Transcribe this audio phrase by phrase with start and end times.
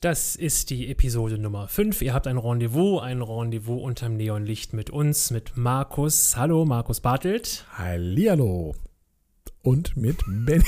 [0.00, 2.00] Das ist die Episode Nummer 5.
[2.00, 6.38] Ihr habt ein Rendezvous, ein Rendezvous unterm Neonlicht mit uns, mit Markus.
[6.38, 7.66] Hallo, Markus Bartelt.
[7.76, 8.74] Hallihallo
[9.62, 10.64] und mit Benjamin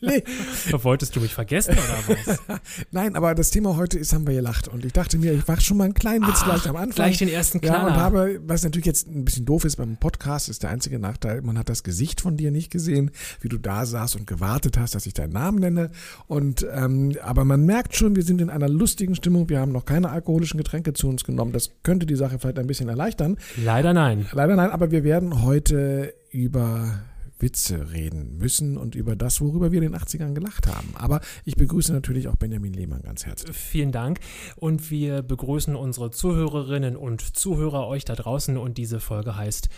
[0.82, 2.40] Wolltest du mich vergessen oder was?
[2.90, 4.68] Nein, aber das Thema heute ist, haben wir gelacht.
[4.68, 6.94] Und ich dachte mir, ich mache schon mal einen kleinen Witz Ach, gleich am Anfang.
[6.94, 7.78] Gleich den ersten Knaller.
[7.78, 10.98] Ja, und habe, was natürlich jetzt ein bisschen doof ist beim Podcast, ist der einzige
[10.98, 14.78] Nachteil, man hat das Gesicht von dir nicht gesehen, wie du da saßt und gewartet
[14.78, 15.90] hast, dass ich deinen Namen nenne.
[16.26, 19.48] Und ähm, aber man merkt schon, wir sind in einer lustigen Stimmung.
[19.48, 21.52] Wir haben noch keine alkoholischen Getränke zu uns genommen.
[21.52, 23.36] Das könnte die Sache vielleicht ein bisschen erleichtern.
[23.56, 24.26] Leider nein.
[24.32, 27.00] Leider nein, aber wir werden heute über
[27.40, 30.94] Witze reden müssen und über das, worüber wir in den 80ern gelacht haben.
[30.94, 33.56] Aber ich begrüße natürlich auch Benjamin Lehmann ganz herzlich.
[33.56, 34.20] Vielen Dank.
[34.56, 38.56] Und wir begrüßen unsere Zuhörerinnen und Zuhörer euch da draußen.
[38.56, 39.68] Und diese Folge heißt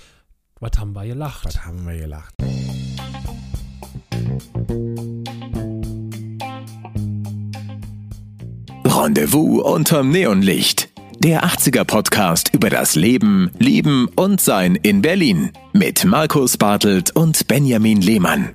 [0.60, 1.46] Was haben wir gelacht?
[1.46, 2.34] Was haben wir gelacht?
[8.84, 10.89] Rendezvous unterm Neonlicht.
[11.22, 17.46] Der 80er Podcast über das Leben, Lieben und Sein in Berlin mit Markus Bartelt und
[17.46, 18.54] Benjamin Lehmann.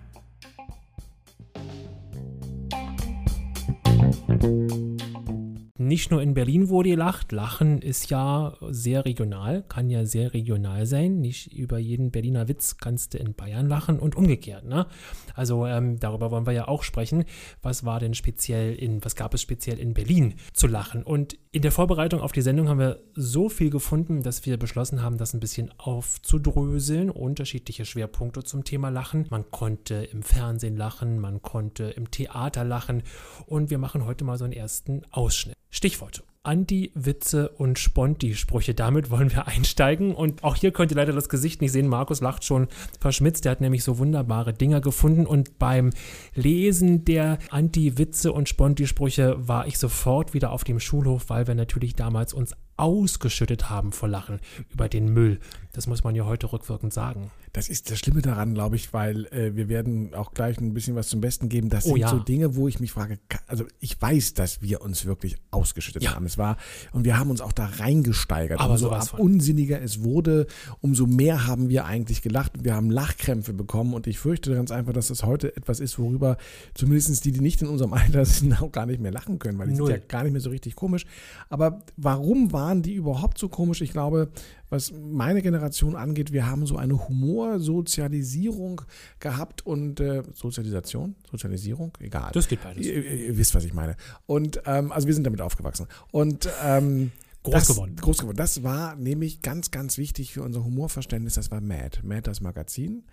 [5.86, 7.32] Nicht nur in Berlin wurde gelacht.
[7.32, 11.22] Lachen ist ja sehr regional, kann ja sehr regional sein.
[11.22, 14.66] Nicht über jeden Berliner Witz kannst du in Bayern lachen und umgekehrt.
[14.66, 14.88] Ne?
[15.36, 17.24] Also ähm, darüber wollen wir ja auch sprechen.
[17.62, 21.04] Was war denn speziell in, was gab es speziell in Berlin zu lachen?
[21.04, 25.04] Und in der Vorbereitung auf die Sendung haben wir so viel gefunden, dass wir beschlossen
[25.04, 27.12] haben, das ein bisschen aufzudröseln.
[27.12, 29.28] Unterschiedliche Schwerpunkte zum Thema Lachen.
[29.30, 33.04] Man konnte im Fernsehen lachen, man konnte im Theater lachen.
[33.46, 35.55] Und wir machen heute mal so einen ersten Ausschnitt.
[35.76, 36.24] Stichworte.
[36.44, 38.74] Anti-Witze und Sponti-Sprüche.
[38.74, 40.16] Damit wollen wir einsteigen.
[40.16, 41.88] Und auch hier könnt ihr leider das Gesicht nicht sehen.
[41.88, 42.68] Markus lacht schon
[43.02, 43.44] verschmitzt.
[43.44, 45.26] Der hat nämlich so wunderbare Dinger gefunden.
[45.26, 45.90] Und beim
[46.34, 51.96] Lesen der Anti-Witze und Sponti-Sprüche war ich sofort wieder auf dem Schulhof, weil wir natürlich
[51.96, 54.40] damals uns ausgeschüttet haben vor Lachen
[54.72, 55.40] über den Müll.
[55.74, 57.32] Das muss man ja heute rückwirkend sagen.
[57.52, 60.96] Das ist das Schlimme daran, glaube ich, weil äh, wir werden auch gleich ein bisschen
[60.96, 61.70] was zum Besten geben.
[61.70, 62.10] Das Oh sind ja.
[62.10, 66.16] so Dinge, wo ich mich frage, also ich weiß, dass wir uns wirklich ausgeschüttet Ja.
[66.16, 66.26] haben.
[66.26, 66.58] Es war,
[66.92, 68.60] und wir haben uns auch da reingesteigert.
[68.60, 70.48] Aber umso sowas ab- unsinniger es wurde,
[70.82, 72.52] umso mehr haben wir eigentlich gelacht.
[72.64, 76.38] Wir haben Lachkrämpfe bekommen und ich fürchte ganz einfach, dass das heute etwas ist, worüber
[76.74, 79.68] zumindest die, die nicht in unserem Alter sind, auch gar nicht mehr lachen können, weil
[79.70, 79.88] die Null.
[79.88, 81.06] sind ja gar nicht mehr so richtig komisch.
[81.50, 83.82] Aber warum waren die überhaupt so komisch?
[83.82, 84.30] Ich glaube,
[84.70, 88.82] was meine Generation angeht, wir haben so eine Humorsozialisierung
[89.20, 92.32] gehabt und äh, Sozialisation, Sozialisierung, egal.
[92.34, 92.86] Das geht beides.
[92.88, 93.96] Ihr, ihr, ihr wisst, was ich meine.
[94.26, 95.86] Und ähm, also wir sind damit aufgewachsen.
[96.12, 97.12] Und ähm,
[97.46, 97.96] Groß das, geworden.
[97.96, 98.38] Groß geworden.
[98.38, 101.36] Das war nämlich ganz, ganz wichtig für unser Humorverständnis.
[101.36, 102.00] Das war Mad.
[102.04, 103.04] Mad, das Magazin.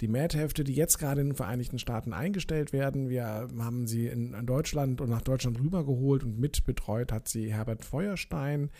[0.00, 3.08] Die Mad-Hefte, die jetzt gerade in den Vereinigten Staaten eingestellt werden.
[3.08, 7.84] Wir haben sie in, in Deutschland und nach Deutschland rübergeholt und mitbetreut hat sie Herbert
[7.84, 8.70] Feuerstein.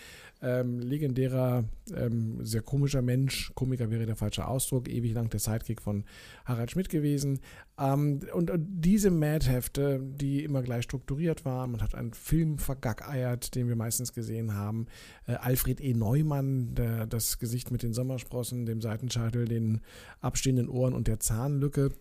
[0.43, 1.65] Ähm, legendärer,
[1.95, 3.53] ähm, sehr komischer Mensch.
[3.55, 4.89] Komiker wäre der falsche Ausdruck.
[4.89, 6.05] Ewig lang der Sidekick von
[6.47, 7.41] Harald Schmidt gewesen.
[7.79, 13.55] Ähm, und, und diese Mad-Hefte, die immer gleich strukturiert waren, man hat einen Film vergackeiert,
[13.55, 14.87] den wir meistens gesehen haben.
[15.27, 15.93] Äh, Alfred E.
[15.93, 19.81] Neumann, der, das Gesicht mit den Sommersprossen, dem Seitenscheitel, den
[20.21, 21.93] abstehenden Ohren und der Zahnlücke.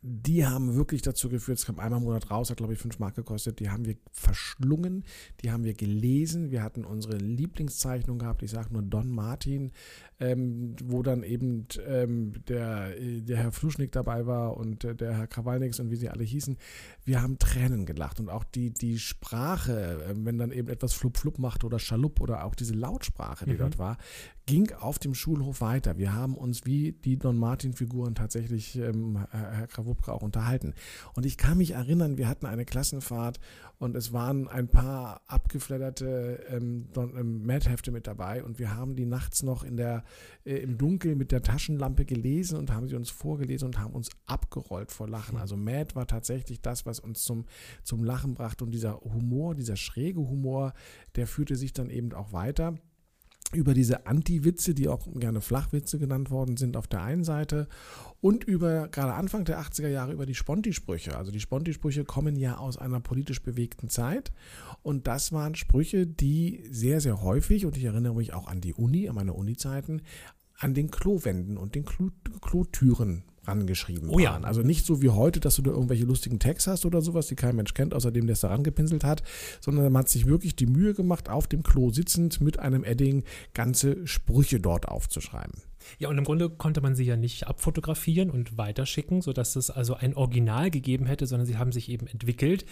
[0.00, 2.98] Die haben wirklich dazu geführt, es kam einmal im Monat raus, hat glaube ich fünf
[3.00, 5.04] Mark gekostet, die haben wir verschlungen,
[5.42, 9.72] die haben wir gelesen, wir hatten unsere Lieblingszeichnung gehabt, ich sage nur Don Martin,
[10.20, 15.16] ähm, wo dann eben ähm, der, äh, der Herr Fluschnick dabei war und äh, der
[15.16, 16.56] Herr Krawalnix und wie sie alle hießen.
[17.04, 21.16] Wir haben Tränen gelacht und auch die, die Sprache, äh, wenn dann eben etwas Flup
[21.16, 23.58] Flup macht oder Schalupp oder auch diese Lautsprache, die Mhm.
[23.58, 23.98] dort war,
[24.48, 25.98] ging auf dem Schulhof weiter.
[25.98, 30.72] Wir haben uns wie die Don Martin-Figuren tatsächlich ähm, Herr Krawupke auch unterhalten.
[31.12, 33.38] Und ich kann mich erinnern, wir hatten eine Klassenfahrt
[33.78, 39.04] und es waren ein paar abgeflatterte ähm, ähm, Mad-Hefte mit dabei und wir haben die
[39.04, 40.02] nachts noch in der,
[40.46, 44.08] äh, im Dunkeln mit der Taschenlampe gelesen und haben sie uns vorgelesen und haben uns
[44.24, 45.36] abgerollt vor Lachen.
[45.36, 47.44] Also Mad war tatsächlich das, was uns zum,
[47.84, 50.72] zum Lachen brachte und dieser Humor, dieser schräge Humor,
[51.16, 52.78] der führte sich dann eben auch weiter
[53.54, 57.66] über diese Anti-Witze, die auch gerne Flachwitze genannt worden sind, auf der einen Seite
[58.20, 61.16] und über, gerade Anfang der 80er Jahre, über die Sponti-Sprüche.
[61.16, 64.32] Also die Sponti-Sprüche kommen ja aus einer politisch bewegten Zeit
[64.82, 68.74] und das waren Sprüche, die sehr, sehr häufig, und ich erinnere mich auch an die
[68.74, 70.02] Uni, an meine Uni-Zeiten,
[70.58, 72.10] an den Klowänden und den Klo
[72.40, 74.32] Klotüren rangeschrieben Oh ja.
[74.32, 74.44] waren.
[74.44, 77.34] Also nicht so wie heute, dass du da irgendwelche lustigen Tags hast oder sowas, die
[77.34, 79.22] kein Mensch kennt, außer dem, der es da rangepinselt hat,
[79.60, 83.24] sondern man hat sich wirklich die Mühe gemacht, auf dem Klo sitzend mit einem Edding
[83.54, 85.62] ganze Sprüche dort aufzuschreiben.
[85.98, 89.94] Ja, und im Grunde konnte man sie ja nicht abfotografieren und weiterschicken, sodass es also
[89.94, 92.64] ein Original gegeben hätte, sondern sie haben sich eben entwickelt.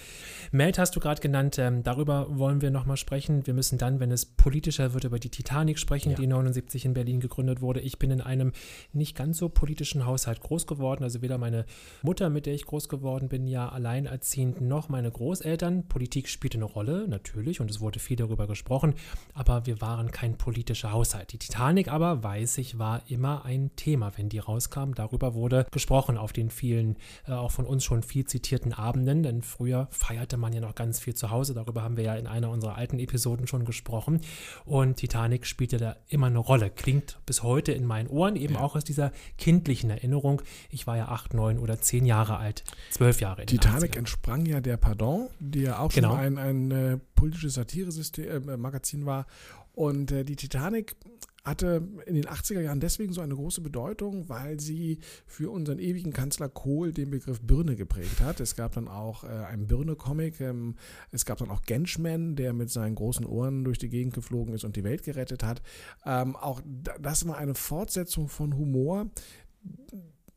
[0.53, 3.47] Meld hast du gerade genannt, ähm, darüber wollen wir nochmal sprechen.
[3.47, 6.17] Wir müssen dann, wenn es politischer wird, über die Titanic sprechen, ja.
[6.17, 7.81] die 79 in Berlin gegründet wurde.
[7.81, 8.53] Ich bin in einem
[8.93, 11.65] nicht ganz so politischen Haushalt groß geworden, also weder meine
[12.03, 15.89] Mutter, mit der ich groß geworden bin, ja alleinerziehend, noch meine Großeltern.
[15.89, 18.95] Politik spielte eine Rolle, natürlich, und es wurde viel darüber gesprochen,
[19.35, 21.33] aber wir waren kein politischer Haushalt.
[21.33, 24.93] Die Titanic aber, weiß ich, war immer ein Thema, wenn die rauskam.
[24.95, 26.97] Darüber wurde gesprochen auf den vielen,
[27.27, 31.01] äh, auch von uns schon viel zitierten Abenden, denn früher feierte man ja noch ganz
[31.01, 31.55] viel zu Hause.
[31.55, 34.21] Darüber haben wir ja in einer unserer alten Episoden schon gesprochen.
[34.65, 36.71] Und Titanic spielte da immer eine Rolle.
[36.71, 38.61] Klingt bis heute in meinen Ohren, eben ja.
[38.61, 40.43] auch aus dieser kindlichen Erinnerung.
[40.71, 43.43] Ich war ja acht, neun oder zehn Jahre alt, zwölf Jahre.
[43.43, 46.11] In Titanic entsprang ja der Pardon, die ja auch genau.
[46.11, 49.27] schon ein, ein äh, politisches Satire-Magazin äh, war.
[49.77, 50.97] Und äh, die Titanic
[51.45, 56.13] hatte in den 80er Jahren deswegen so eine große Bedeutung, weil sie für unseren ewigen
[56.13, 58.41] Kanzler Kohl den Begriff Birne geprägt hat.
[58.41, 60.77] Es gab dann auch äh, einen Birne-Comic, ähm,
[61.13, 64.65] es gab dann auch Genschman, der mit seinen großen Ohren durch die Gegend geflogen ist
[64.65, 65.63] und die Welt gerettet hat.
[66.07, 66.63] Ähm, auch
[66.99, 69.11] das war eine Fortsetzung von Humor,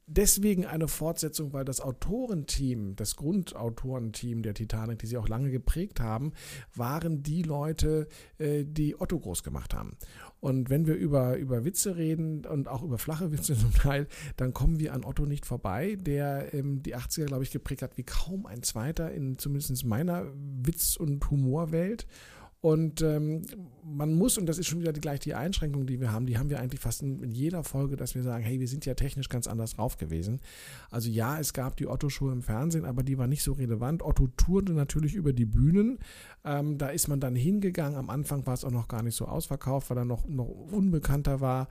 [0.10, 6.00] deswegen eine Fortsetzung, weil das Autorenteam, das Grundautorenteam der Titanic, die sie auch lange geprägt
[6.00, 6.34] haben,
[6.76, 8.08] waren die Leute,
[8.40, 9.98] äh, die Otto groß gemacht haben.
[10.40, 14.08] Und wenn wir über, über Witze reden und auch über flache Witze zum Teil,
[14.38, 17.98] dann kommen wir an Otto nicht vorbei, der ähm, die 80er, glaube ich, geprägt hat
[17.98, 22.08] wie kaum ein zweiter in zumindest meiner Witz- und Humorwelt.
[22.62, 23.44] Und ähm,
[23.84, 26.38] man muss, und das ist schon wieder die, gleich die Einschränkung, die wir haben, die
[26.38, 28.96] haben wir eigentlich fast in, in, jeder Folge, dass wir sagen, hey, wir sind ja
[28.96, 30.42] technisch ganz anders drauf gewesen.
[30.92, 34.04] Also ja, es gab die Otto-Show im Fernsehen, aber die war nicht so relevant.
[34.04, 36.00] Otto tourte natürlich über die Bühnen.
[36.44, 37.98] Ähm, da ist man dann hingegangen.
[37.98, 41.40] Am Anfang war es auch noch gar nicht so ausverkauft, weil er noch, noch unbekannter
[41.40, 41.70] war.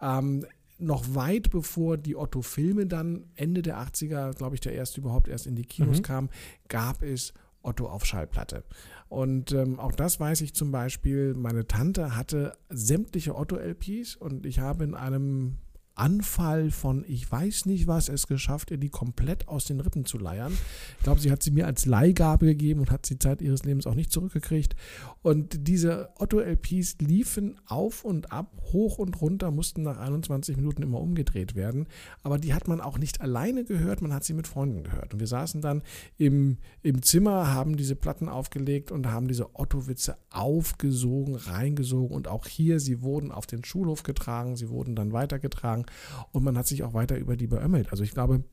[0.00, 0.46] Ähm,
[0.78, 5.46] noch weit bevor die Otto-Filme dann Ende der 80er, glaube ich, der erste überhaupt erst
[5.46, 6.02] in die Kinos mhm.
[6.02, 6.30] kam,
[6.68, 8.64] gab es Otto auf Schallplatte.
[9.10, 14.60] Und ähm, auch das weiß ich zum Beispiel, meine Tante hatte sämtliche Otto-LPs und ich
[14.60, 15.58] habe in einem
[16.00, 20.16] Anfall von ich weiß nicht was es geschafft, ihr die komplett aus den Rippen zu
[20.16, 20.56] leiern.
[20.96, 23.86] Ich glaube, sie hat sie mir als Leihgabe gegeben und hat sie Zeit ihres Lebens
[23.86, 24.74] auch nicht zurückgekriegt.
[25.20, 31.00] Und diese Otto-LPs liefen auf und ab, hoch und runter, mussten nach 21 Minuten immer
[31.00, 31.86] umgedreht werden.
[32.22, 35.12] Aber die hat man auch nicht alleine gehört, man hat sie mit Freunden gehört.
[35.12, 35.82] Und wir saßen dann
[36.16, 42.16] im, im Zimmer, haben diese Platten aufgelegt und haben diese Otto-Witze aufgesogen, reingesogen.
[42.16, 45.84] Und auch hier, sie wurden auf den Schulhof getragen, sie wurden dann weitergetragen
[46.32, 47.90] und man hat sich auch weiter über die beömmelt.
[47.90, 48.44] Also ich glaube,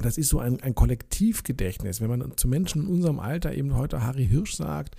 [0.00, 2.00] das ist so ein, ein Kollektivgedächtnis.
[2.00, 4.94] Wenn man zu Menschen in unserem Alter eben heute Harry Hirsch sagt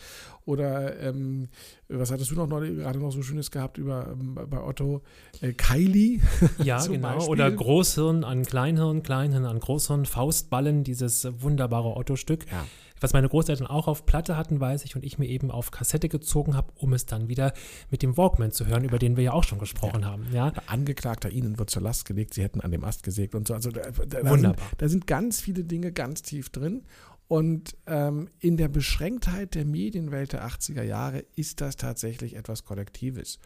[0.46, 1.48] oder ähm,
[1.88, 5.02] was hattest du noch gerade noch so Schönes gehabt über ähm, bei Otto
[5.42, 6.20] äh, Kylie?
[6.64, 7.16] Ja, genau.
[7.16, 7.32] Beispiel.
[7.32, 12.46] Oder Großhirn an Kleinhirn, Kleinhirn an Großhirn, Faustballen, dieses wunderbare Otto-Stück.
[12.52, 12.66] Ja
[13.00, 16.10] was meine Großeltern auch auf Platte hatten, weiß ich, und ich mir eben auf Kassette
[16.10, 17.54] gezogen habe, um es dann wieder
[17.90, 20.08] mit dem Walkman zu hören, über den wir ja auch schon gesprochen ja.
[20.08, 20.28] haben.
[20.34, 20.54] Ja.
[20.68, 23.54] Angeklagter Ihnen wird zur Last gelegt, Sie hätten an dem Ast gesägt und so.
[23.54, 24.68] Also da, da, Wunderbar.
[24.70, 26.84] Sind, da sind ganz viele Dinge ganz tief drin.
[27.28, 33.40] Und ähm, in der Beschränktheit der Medienwelt der 80er Jahre ist das tatsächlich etwas Kollektives.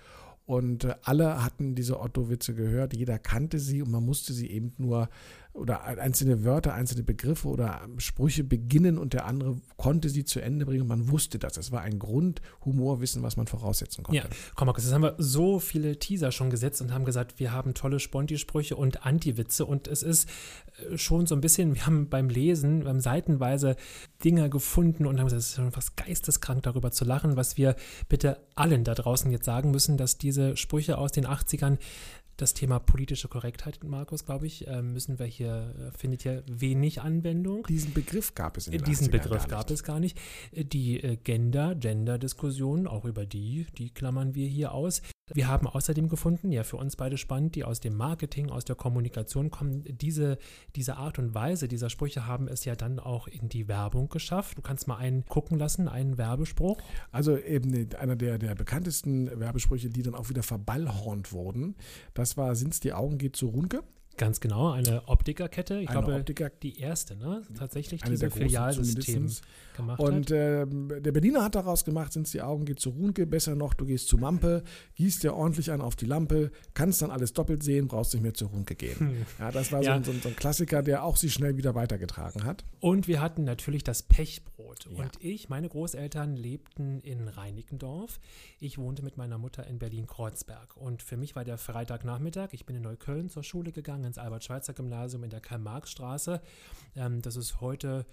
[0.45, 4.73] Und äh, alle hatten diese Otto-Witze gehört, jeder kannte sie und man musste sie eben
[4.77, 5.09] nur
[5.53, 10.65] oder einzelne Wörter, einzelne Begriffe oder Sprüche beginnen und der andere konnte sie zu Ende
[10.65, 10.87] bringen.
[10.87, 11.57] Man wusste das.
[11.57, 14.23] Es war ein Grundhumorwissen, was man voraussetzen konnte.
[14.23, 17.51] Ja, komm, Markus, jetzt haben wir so viele Teaser schon gesetzt und haben gesagt, wir
[17.51, 20.27] haben tolle Sponti-Sprüche und Anti-Witze und es ist
[20.89, 23.75] äh, schon so ein bisschen, wir haben beim Lesen, beim Seitenweise
[24.23, 27.75] Dinge gefunden und haben gesagt, es ist schon fast geisteskrank darüber zu lachen, was wir
[28.09, 31.77] bitte allen da draußen jetzt sagen müssen, dass diese Sprüche aus den 80ern
[32.43, 37.01] das Thema politische Korrektheit, Markus, glaube ich, äh, müssen wir hier, äh, findet hier wenig
[37.01, 37.65] Anwendung.
[37.67, 40.19] Diesen Begriff gab es in den Diesen Begriff gab es gar nicht.
[40.51, 45.01] Die äh, Gender, Gender-Diskussion, auch über die, die klammern wir hier aus.
[45.31, 48.75] Wir haben außerdem gefunden, ja für uns beide spannend, die aus dem Marketing, aus der
[48.75, 50.37] Kommunikation kommen, diese,
[50.75, 54.57] diese Art und Weise dieser Sprüche haben es ja dann auch in die Werbung geschafft.
[54.57, 56.77] Du kannst mal einen gucken lassen, einen Werbespruch.
[57.11, 61.75] Also eben einer der, der bekanntesten Werbesprüche, die dann auch wieder verballhornt wurden,
[62.13, 63.81] das war Sind's die Augen geht zu Runke.
[64.15, 65.79] Ganz genau, eine Optikerkette.
[65.79, 67.41] Ich Eine glaube, Optiker- die erste, ne?
[67.57, 69.43] Tatsächlich diese der großen Filialsystem zumindest.
[69.73, 73.55] Gemacht Und ähm, der Berliner hat daraus gemacht, sind die Augen, geht zu Runke, besser
[73.55, 74.63] noch, du gehst zu Mampe,
[74.95, 78.33] gießt dir ordentlich an auf die Lampe, kannst dann alles doppelt sehen, brauchst nicht mehr
[78.33, 79.25] zu Runke gehen.
[79.39, 79.95] Ja, das war so, Ja.
[79.95, 82.63] ein, so, ein, so ein Klassiker, der auch sich schnell wieder weitergetragen hat.
[82.79, 84.87] Und wir hatten natürlich das Pechbrot.
[84.91, 85.03] Ja.
[85.03, 88.19] Und ich, meine Großeltern lebten in Reinickendorf.
[88.59, 90.77] Ich wohnte mit meiner Mutter in Berlin-Kreuzberg.
[90.77, 92.49] Und für mich war der Freitagnachmittag.
[92.53, 96.41] Ich bin in Neukölln zur Schule gegangen, ins Albert-Schweitzer-Gymnasium in der Karl-Marx-Straße.
[96.95, 98.05] Ähm, das ist heute.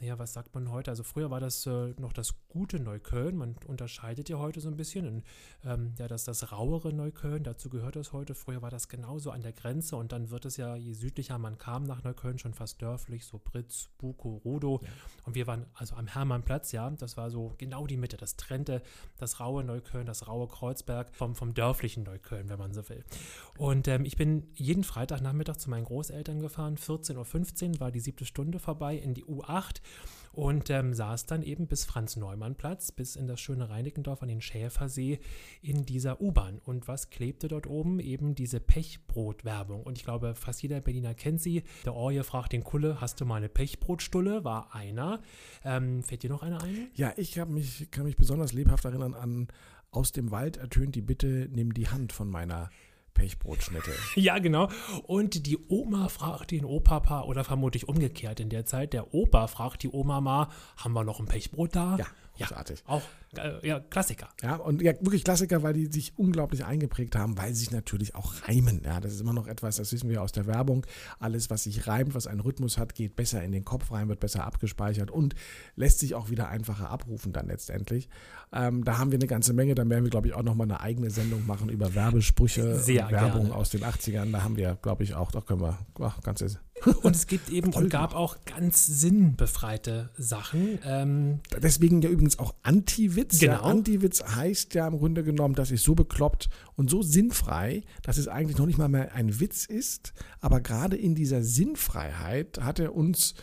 [0.00, 0.92] Naja, was sagt man heute?
[0.92, 3.36] Also früher war das äh, noch das gute Neukölln.
[3.36, 5.04] Man unterscheidet ja heute so ein bisschen.
[5.04, 5.22] In,
[5.64, 8.36] ähm, ja, das das rauere Neukölln, dazu gehört es heute.
[8.36, 11.58] Früher war das genauso an der Grenze und dann wird es ja, je südlicher man
[11.58, 14.80] kam nach Neukölln, schon fast dörflich, so Britz, Buko, Rudow.
[15.24, 18.16] Und wir waren also am Hermannplatz, ja, das war so genau die Mitte.
[18.16, 18.82] Das trennte
[19.16, 23.04] das raue Neukölln, das raue Kreuzberg vom, vom dörflichen Neukölln, wenn man so will.
[23.56, 26.76] Und ähm, ich bin jeden Freitagnachmittag zu meinen Großeltern gefahren.
[26.76, 29.80] 14.15 Uhr war die siebte Stunde vorbei in die U8
[30.38, 35.18] und ähm, saß dann eben bis Franz-Neumann-Platz, bis in das schöne Reinickendorf an den Schäfersee
[35.62, 36.60] in dieser U-Bahn.
[36.64, 37.98] Und was klebte dort oben?
[37.98, 39.82] Eben diese Pechbrot-Werbung.
[39.82, 41.64] Und ich glaube, fast jeder Berliner kennt sie.
[41.84, 44.44] Der Orje fragt den Kulle, hast du mal eine Pechbrotstulle?
[44.44, 45.20] War einer.
[45.64, 46.88] Ähm, fällt dir noch einer ein?
[46.94, 49.48] Ja, ich mich, kann mich besonders lebhaft erinnern an
[49.90, 52.70] Aus dem Wald ertönt die Bitte, nimm die Hand von meiner
[53.18, 53.90] Pechbrotschnitte.
[54.14, 54.68] Ja, genau.
[55.06, 59.82] Und die Oma fragt den Opapa, oder vermutlich umgekehrt in der Zeit, der Opa fragt
[59.82, 61.96] die Oma mal, haben wir noch ein Pechbrot da?
[61.98, 62.06] Ja,
[62.36, 62.82] großartig.
[62.86, 63.02] Auch,
[63.36, 64.28] äh, ja, Klassiker.
[64.42, 68.14] Ja, und ja, wirklich Klassiker, weil die sich unglaublich eingeprägt haben, weil sie sich natürlich
[68.14, 68.82] auch reimen.
[68.84, 70.86] Ja, das ist immer noch etwas, das wissen wir aus der Werbung.
[71.18, 74.20] Alles, was sich reimt, was einen Rhythmus hat, geht besser in den Kopf rein, wird
[74.20, 75.34] besser abgespeichert und
[75.76, 78.08] lässt sich auch wieder einfacher abrufen dann letztendlich.
[78.52, 79.74] Ähm, da haben wir eine ganze Menge.
[79.74, 83.46] Dann werden wir, glaube ich, auch nochmal eine eigene Sendung machen über Werbesprüche Sehr Werbung
[83.46, 83.54] gerne.
[83.54, 84.32] aus den 80ern.
[84.32, 86.46] Da haben wir, glaube ich, auch, da können wir ach, ganze
[87.02, 90.78] Und es gibt eben und gab auch ganz sinnbefreite Sachen.
[90.84, 93.40] Ähm, Deswegen ja übrigens auch Anti-Witz.
[93.40, 93.68] Ja, Genau.
[93.68, 98.28] Anti-Witz heißt ja im Grunde genommen, das ist so bekloppt und so sinnfrei, dass es
[98.28, 100.12] eigentlich noch nicht mal mehr ein Witz ist.
[100.40, 103.34] Aber gerade in dieser Sinnfreiheit hat er uns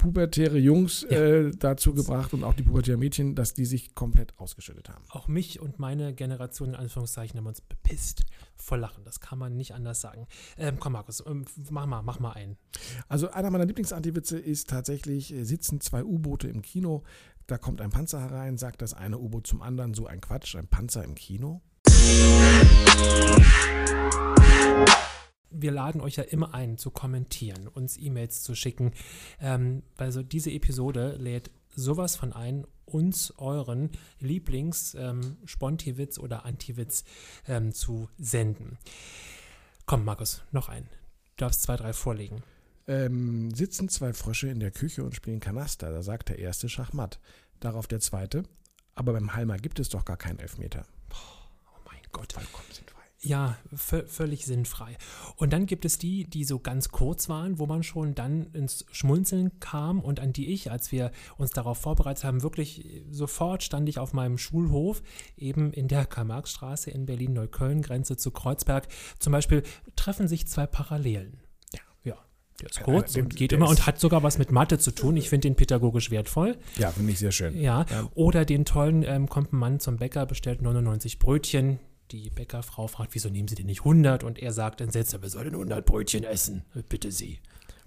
[0.00, 4.88] pubertäre Jungs äh, dazu gebracht und auch die pubertären Mädchen, dass die sich komplett ausgeschüttet
[4.88, 5.04] haben.
[5.10, 8.24] auch mich und meine Generation in Anführungszeichen haben uns bepisst
[8.56, 9.04] vor Lachen.
[9.04, 10.26] Das kann man nicht anders sagen.
[10.56, 12.56] Ähm, komm, Markus, ähm, mach mal, mach mal ein.
[13.08, 17.02] Also einer meiner Lieblingsanti-Witze ist tatsächlich, äh, sitzen zwei U-Boote im Kino,
[17.46, 20.66] da kommt ein Panzer herein, sagt das eine U-Boot zum anderen, so ein Quatsch, ein
[20.66, 21.60] Panzer im Kino.
[25.50, 28.92] Wir laden euch ja immer ein, zu kommentieren, uns E-Mails zu schicken.
[29.40, 33.90] Ähm, also diese Episode lädt sowas von ein, uns euren
[34.20, 37.04] Lieblings-Sponti-Witz oder Anti-Witz
[37.46, 38.78] ähm, zu senden.
[39.86, 40.88] Komm, Markus, noch ein.
[41.36, 42.42] Du darfst zwei, drei vorlegen.
[42.86, 45.90] Ähm, sitzen zwei Frösche in der Küche und spielen Kanaster.
[45.90, 47.20] Da sagt der erste Schachmatt.
[47.60, 48.42] Darauf der zweite.
[48.94, 50.84] Aber beim Halmer gibt es doch gar keinen Elfmeter.
[51.12, 52.32] Oh mein Gott.
[52.32, 52.89] Vollkommen.
[53.22, 54.96] Ja, vö- völlig sinnfrei.
[55.36, 58.86] Und dann gibt es die, die so ganz kurz waren, wo man schon dann ins
[58.92, 63.90] Schmunzeln kam und an die ich, als wir uns darauf vorbereitet haben, wirklich sofort stand
[63.90, 65.02] ich auf meinem Schulhof,
[65.36, 68.88] eben in der Karl-Marx-Straße in Berlin-Neukölln, Grenze zu Kreuzberg.
[69.18, 69.64] Zum Beispiel
[69.96, 71.40] treffen sich zwei Parallelen.
[71.74, 71.80] Ja.
[72.04, 72.16] Ja.
[72.62, 74.92] Der ist Ja, kurz und geht der immer und hat sogar was mit Mathe zu
[74.92, 75.18] tun.
[75.18, 76.56] Ich finde den pädagogisch wertvoll.
[76.78, 77.60] Ja, finde ich sehr schön.
[77.60, 78.08] Ja, Ja.
[78.14, 81.80] oder den tollen, ähm, kommt ein Mann zum Bäcker, bestellt 99 Brötchen.
[82.12, 84.24] Die Bäckerfrau fragt, wieso nehmen Sie denn nicht 100?
[84.24, 86.64] Und er sagt entsetzt, wer soll denn 100 Brötchen essen?
[86.88, 87.38] Bitte Sie.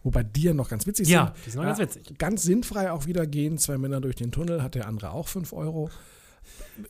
[0.03, 1.45] Wobei die ja noch ganz witzig Ja, sind.
[1.45, 2.17] die sind noch ganz witzig.
[2.17, 5.51] Ganz sinnfrei auch wieder gehen zwei Männer durch den Tunnel, hat der andere auch 5
[5.53, 5.89] Euro.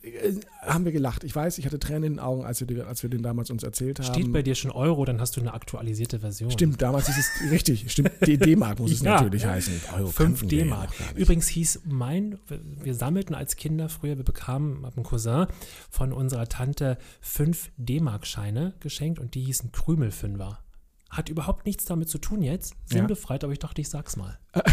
[0.01, 1.23] Äh, haben wir gelacht.
[1.23, 3.49] Ich weiß, ich hatte Tränen in den Augen, als wir, die- als wir den damals
[3.51, 4.05] uns erzählt haben.
[4.13, 6.51] Steht bei dir schon Euro, dann hast du eine aktualisierte Version.
[6.51, 7.91] Stimmt, damals ist es richtig.
[7.91, 9.15] Stimmt, D-Mark muss es Ja.
[9.15, 9.73] natürlich heißen.
[9.95, 10.89] Euro 5 kannten wir ja D-Mark.
[11.15, 12.39] Übrigens hieß mein,
[12.81, 15.47] wir sammelten als Kinder früher, wir bekamen, einen Cousin
[15.89, 20.59] von unserer Tante 5 D-Mark-Scheine geschenkt und die hießen Krümelfünfer.
[21.15, 22.97] Hat überhaupt nichts damit zu tun jetzt, Ja.
[22.97, 24.37] sinnbefreit, aber ich dachte, ich sag's mal.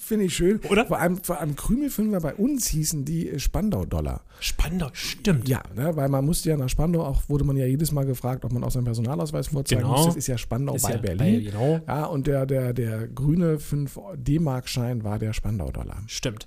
[0.00, 0.60] Finde ich schön.
[0.70, 0.86] Oder?
[0.86, 4.22] Vor allem, vor allem Krümelfünfer bei uns hießen die äh, Spandau-Dollar.
[4.40, 5.48] Spannend, stimmt.
[5.48, 8.44] Ja, ne, weil man musste ja nach Spandau, auch wurde man ja jedes Mal gefragt,
[8.44, 9.96] ob man auch seinen Personalausweis vorzeigen Genau.
[9.96, 10.06] muss.
[10.06, 11.44] Das ist ja Spandau Ist bei ja Berlin.
[11.44, 11.80] genau.
[11.86, 16.02] Ja, und der, der, der grüne 5 D-Mark-Schein war der Spandau-Dollar.
[16.06, 16.46] Stimmt.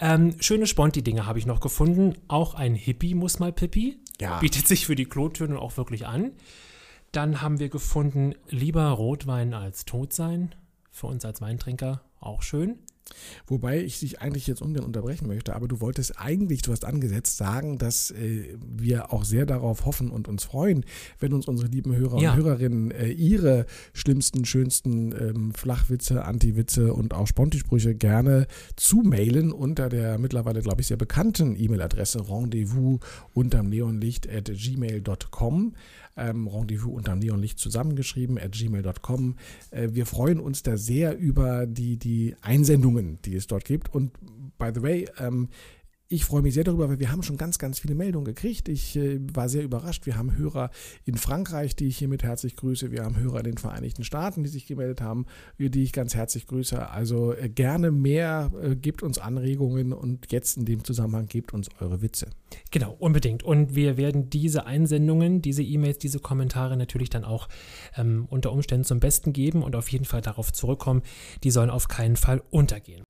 [0.00, 2.14] Ähm, schöne Sponti-Dinge habe ich noch gefunden.
[2.28, 3.98] Auch ein Hippie muss mal Pippi.
[4.20, 4.38] Ja.
[4.38, 6.32] Bietet sich für die Klotöne auch wirklich an.
[7.12, 10.54] Dann haben wir gefunden, lieber Rotwein als tot sein.
[10.92, 12.78] Für uns als Weintrinker auch schön.
[13.48, 17.36] Wobei ich dich eigentlich jetzt ungern unterbrechen möchte, aber du wolltest eigentlich, du hast angesetzt,
[17.38, 20.84] sagen, dass äh, wir auch sehr darauf hoffen und uns freuen,
[21.18, 22.32] wenn uns unsere lieben Hörer Ja.
[22.32, 29.88] und Hörerinnen äh, ihre schlimmsten, schönsten ähm, Flachwitze, Antiwitze und auch Spontisprüche gerne zumailen unter
[29.88, 33.00] der mittlerweile, glaube ich, sehr bekannten E-Mail-Adresse rendezvous
[33.34, 35.74] unterm Neonlicht at gmail.com.
[36.20, 39.36] Ähm, Rendezvous unterm Neonlicht zusammengeschrieben at gmail.com.
[39.70, 43.94] Äh, wir freuen uns da sehr über die, die Einsendungen, die es dort gibt.
[43.94, 44.12] Und
[44.58, 45.48] by the way, ähm,
[46.12, 48.68] ich freue mich sehr darüber, weil wir haben schon ganz, ganz viele Meldungen gekriegt.
[48.68, 50.06] Ich äh, war sehr überrascht.
[50.06, 50.70] Wir haben Hörer
[51.04, 52.90] in Frankreich, die ich hiermit herzlich grüße.
[52.90, 55.26] Wir haben Hörer in den Vereinigten Staaten, die sich gemeldet haben,
[55.58, 56.90] die ich ganz herzlich grüße.
[56.90, 61.68] Also äh, gerne mehr, äh, gebt uns Anregungen und jetzt in dem Zusammenhang gebt uns
[61.78, 62.30] eure Witze.
[62.72, 63.44] Genau, unbedingt.
[63.44, 67.48] Und wir werden diese Einsendungen, diese E-Mails, diese Kommentare natürlich dann auch
[67.96, 71.02] ähm, unter Umständen zum Besten geben und auf jeden Fall darauf zurückkommen.
[71.44, 73.04] Die sollen auf keinen Fall untergehen.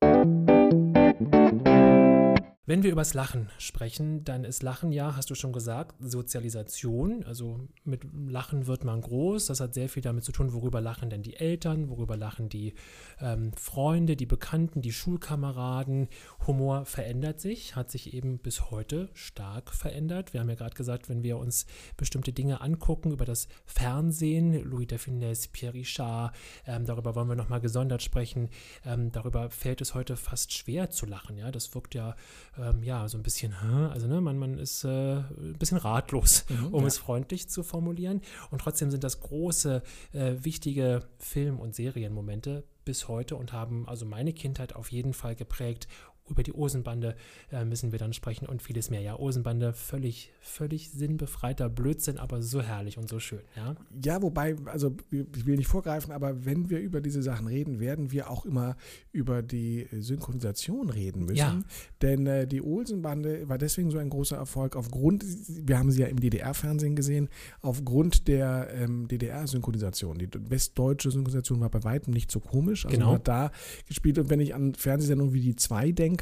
[2.70, 7.24] Wenn wir übers Lachen sprechen, dann ist Lachen ja, hast du schon gesagt, Sozialisation.
[7.24, 9.46] Also mit Lachen wird man groß.
[9.46, 12.74] Das hat sehr viel damit zu tun, worüber lachen denn die Eltern, worüber lachen die
[13.20, 16.06] ähm, Freunde, die Bekannten, die Schulkameraden.
[16.46, 20.32] Humor verändert sich, hat sich eben bis heute stark verändert.
[20.32, 24.86] Wir haben ja gerade gesagt, wenn wir uns bestimmte Dinge angucken über das Fernsehen, Louis
[24.86, 26.36] de Funès, Pierre Richard,
[26.68, 28.48] ähm, darüber wollen wir nochmal gesondert sprechen.
[28.86, 31.36] Ähm, darüber fällt es heute fast schwer zu lachen.
[31.36, 32.14] Ja, das wirkt ja
[32.62, 36.82] ähm, ja, so ein bisschen, also ne, man, man ist äh, ein bisschen ratlos, um
[36.82, 36.86] ja.
[36.86, 38.20] es freundlich zu formulieren.
[38.50, 44.06] Und trotzdem sind das große, äh, wichtige Film- und Serienmomente bis heute und haben also
[44.06, 45.86] meine Kindheit auf jeden Fall geprägt.
[46.30, 47.16] Über die Osenbande
[47.50, 49.00] äh, müssen wir dann sprechen und vieles mehr.
[49.00, 53.74] Ja, Osenbande, völlig, völlig sinnbefreiter Blödsinn, aber so herrlich und so schön, ja.
[54.04, 58.12] Ja, wobei, also ich will nicht vorgreifen, aber wenn wir über diese Sachen reden, werden
[58.12, 58.76] wir auch immer
[59.12, 61.36] über die Synchronisation reden müssen.
[61.36, 61.60] Ja.
[62.02, 66.06] Denn äh, die Olsenbande war deswegen so ein großer Erfolg aufgrund, wir haben sie ja
[66.06, 67.28] im DDR-Fernsehen gesehen,
[67.60, 70.18] aufgrund der ähm, DDR-Synchronisation.
[70.18, 72.84] Die westdeutsche Synchronisation war bei weitem nicht so komisch.
[72.86, 73.06] Also Genau.
[73.06, 73.50] man hat da
[73.86, 76.19] gespielt und wenn ich an Fernsehsendungen wie die 2 denke,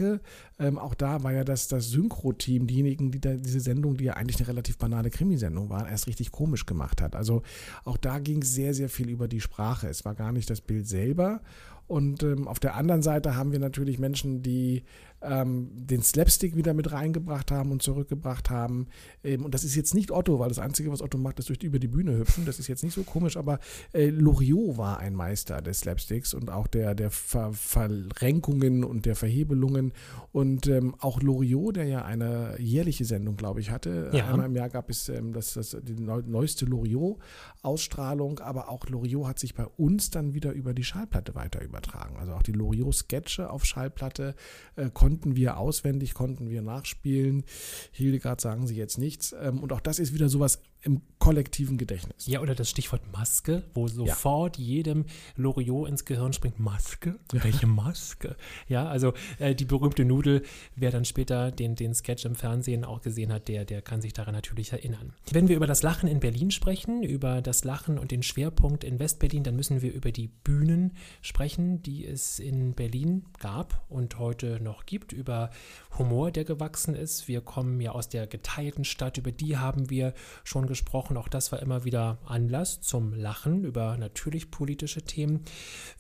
[0.59, 4.15] ähm, auch da war ja das, das Synchro-Team, diejenigen, die da diese Sendung, die ja
[4.15, 7.15] eigentlich eine relativ banale Krimisendung war, erst richtig komisch gemacht hat.
[7.17, 7.43] Also
[7.85, 9.89] auch da ging sehr, sehr viel über die Sprache.
[9.89, 11.41] Es war gar nicht das Bild selber.
[11.89, 14.85] Und ähm, auf der anderen Seite haben wir natürlich Menschen, die
[15.21, 18.87] ähm, den Slapstick wieder mit reingebracht haben und zurückgebracht haben.
[19.25, 21.59] Ähm, und das ist jetzt nicht Otto, weil das Einzige, was Otto macht, ist durch
[21.59, 22.45] die, über die Bühne hüpfen.
[22.45, 23.59] Das ist jetzt nicht so komisch, aber
[23.93, 29.17] äh, Loriot war ein Meister des Slapsticks und auch der, der Ver Verrenkungen und der
[29.17, 29.93] Verhebelungen.
[30.33, 34.11] Und ähm, auch Loriot, der ja eine jährliche Sendung, glaube ich, hatte.
[34.13, 34.29] Ja.
[34.29, 39.27] Einmal im Jahr gab es ähm, das, das, die neu, neueste Loriot-Ausstrahlung, aber auch Loriot
[39.27, 42.17] hat sich bei uns dann wieder über die Schallplatte weiter übertragen.
[42.19, 44.35] Also auch die Loriot-Sketche auf Schallplatte
[44.77, 47.45] äh, konnten wir auswendig, konnten wir nachspielen.
[47.93, 49.35] Hildegard sagen sie jetzt nichts.
[49.41, 52.27] Ähm, und auch das ist wieder sowas im kollektiven Gedächtnis.
[52.27, 55.05] Ja, oder das Stichwort Maske, wo sofort jedem
[55.37, 56.61] Loriot ins Gehirn springt.
[56.61, 57.19] Maske?
[57.33, 58.37] Welche Maske?
[58.69, 60.43] Ja, also äh, die berühmte Nudel,
[60.77, 64.13] wer dann später den, den Sketch im Fernsehen auch gesehen hat, der, der kann sich
[64.13, 65.13] daran natürlich erinnern.
[65.31, 68.99] Wenn wir über das Lachen in Berlin sprechen, über das Lachen und den Schwerpunkt in
[69.01, 74.61] Westberlin, dann müssen wir über die Bühnen sprechen, die es in Berlin gab und heute
[74.61, 75.51] noch gibt, über
[75.99, 77.29] Humor, der gewachsen ist.
[77.29, 81.17] Wir kommen ja aus der geteilten Stadt, über die haben wir schon gesprochen.
[81.17, 85.45] Auch das war immer wieder Anlass zum Lachen über natürlich politische Themen.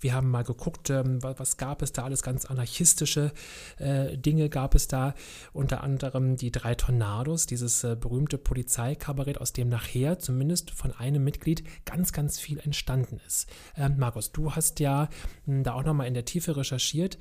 [0.00, 3.32] Wir haben mal geguckt, ähm, wa- was gab es da alles ganz anarchistische
[3.78, 5.14] äh, Dinge gab es da.
[5.52, 11.24] Unter anderem die drei Tornados, dieses äh, berühmte Polizeikabarett, aus dem nachher zumindest von einem
[11.24, 13.48] Mitglied ganz, ganz viel entstanden ist.
[13.76, 15.08] Ähm, Markus, du hast ja
[15.46, 17.18] mh, da auch nochmal in der Tiefe recherchiert.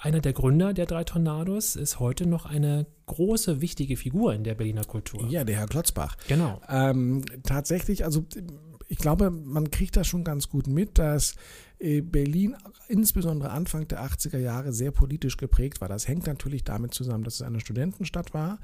[0.00, 4.54] Einer der Gründer der drei Tornados ist heute noch eine große, wichtige Figur in der
[4.54, 5.26] Berliner Kultur.
[5.28, 6.16] Ja, der Herr Klotzbach.
[6.28, 6.60] Genau.
[6.68, 8.24] Ähm, tatsächlich, also
[8.88, 11.34] ich glaube, man kriegt das schon ganz gut mit, dass
[11.78, 12.56] äh, Berlin
[12.88, 15.88] insbesondere Anfang der 80er Jahre sehr politisch geprägt war.
[15.88, 18.58] Das hängt natürlich damit zusammen, dass es eine Studentenstadt war.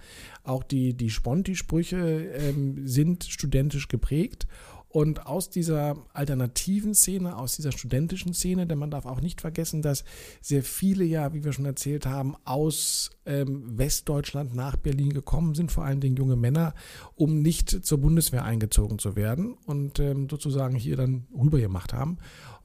[0.45, 4.47] Auch die, die Sponti-Sprüche ähm, sind studentisch geprägt.
[4.93, 9.81] Und aus dieser alternativen Szene, aus dieser studentischen Szene, denn man darf auch nicht vergessen,
[9.81, 10.05] dass
[10.43, 15.73] sehr viele ja, wie wir schon erzählt haben, aus ähm, Westdeutschland nach Berlin gekommen sind,
[15.73, 16.75] vor allen Dingen junge Männer,
[17.15, 22.19] um nicht zur Bundeswehr eingezogen zu werden und ähm, sozusagen hier dann rübergemacht haben.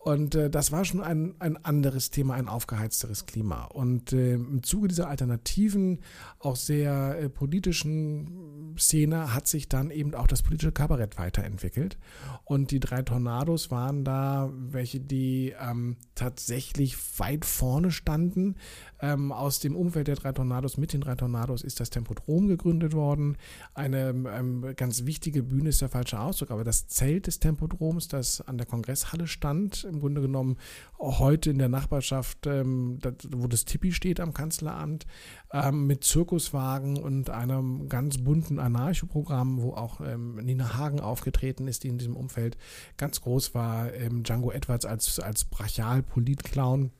[0.07, 3.65] Und äh, das war schon ein, ein anderes Thema, ein aufgeheizteres Klima.
[3.65, 5.99] Und äh, im Zuge dieser alternativen,
[6.39, 11.97] auch sehr äh, politischen Szene hat sich dann eben auch das politische Kabarett weiterentwickelt.
[12.45, 18.55] Und die drei Tornados waren da welche, die ähm, tatsächlich weit vorne standen.
[18.99, 22.93] Ähm, aus dem Umfeld der drei Tornados, mit den drei Tornados, ist das Tempodrom gegründet
[22.93, 23.37] worden.
[23.73, 28.41] Eine ähm, ganz wichtige Bühne ist der falsche Ausdruck, aber das Zelt des Tempodroms, das
[28.41, 30.57] an der Kongresshalle stand, im Grunde genommen
[30.99, 35.05] heute in der Nachbarschaft, ähm, das, wo das Tippi steht am Kanzleramt,
[35.51, 41.83] ähm, mit Zirkuswagen und einem ganz bunten Anarcho-Programm, wo auch ähm, Nina Hagen aufgetreten ist,
[41.83, 42.57] die in diesem Umfeld
[42.97, 43.93] ganz groß war.
[43.93, 46.91] Ähm, Django Edwards als, als Brachial-Polit-Clown.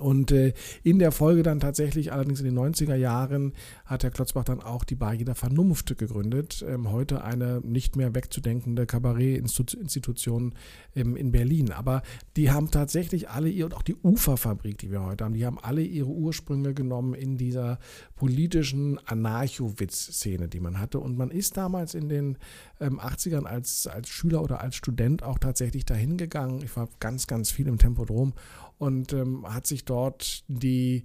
[0.00, 3.52] Und äh, in der Folge dann tatsächlich, allerdings in den 90er Jahren,
[3.84, 6.64] hat Herr Klotzbach dann auch die Bar jeder Vernunft gegründet.
[6.66, 10.54] Ähm, heute eine nicht mehr wegzudenkende Kabarett-Institution
[10.94, 11.72] ähm, in Berlin.
[11.72, 12.02] Aber
[12.36, 15.58] die haben tatsächlich alle ihr, und auch die Uferfabrik, die wir heute haben, die haben
[15.58, 17.78] alle ihre Ursprünge genommen in dieser
[18.16, 21.00] politischen Anarcho-Witz-Szene, die man hatte.
[21.00, 22.38] Und man ist damals in den
[22.80, 26.62] ähm, 80ern als, als Schüler oder als Student auch tatsächlich dahin gegangen.
[26.62, 28.34] Ich war ganz, ganz viel im Tempodrom
[28.78, 31.04] und ähm, hat sich dort die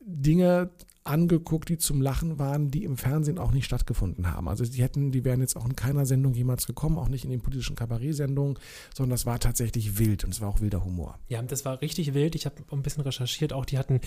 [0.00, 0.70] Dinge
[1.06, 4.48] angeguckt, die zum Lachen waren, die im Fernsehen auch nicht stattgefunden haben.
[4.48, 7.30] Also die hätten, die wären jetzt auch in keiner Sendung jemals gekommen, auch nicht in
[7.30, 8.58] den politischen Kabarett-Sendungen,
[8.94, 11.18] sondern das war tatsächlich wild und es war auch wilder Humor.
[11.28, 12.34] Ja, das war richtig wild.
[12.34, 14.00] Ich habe ein bisschen recherchiert, auch die hatten,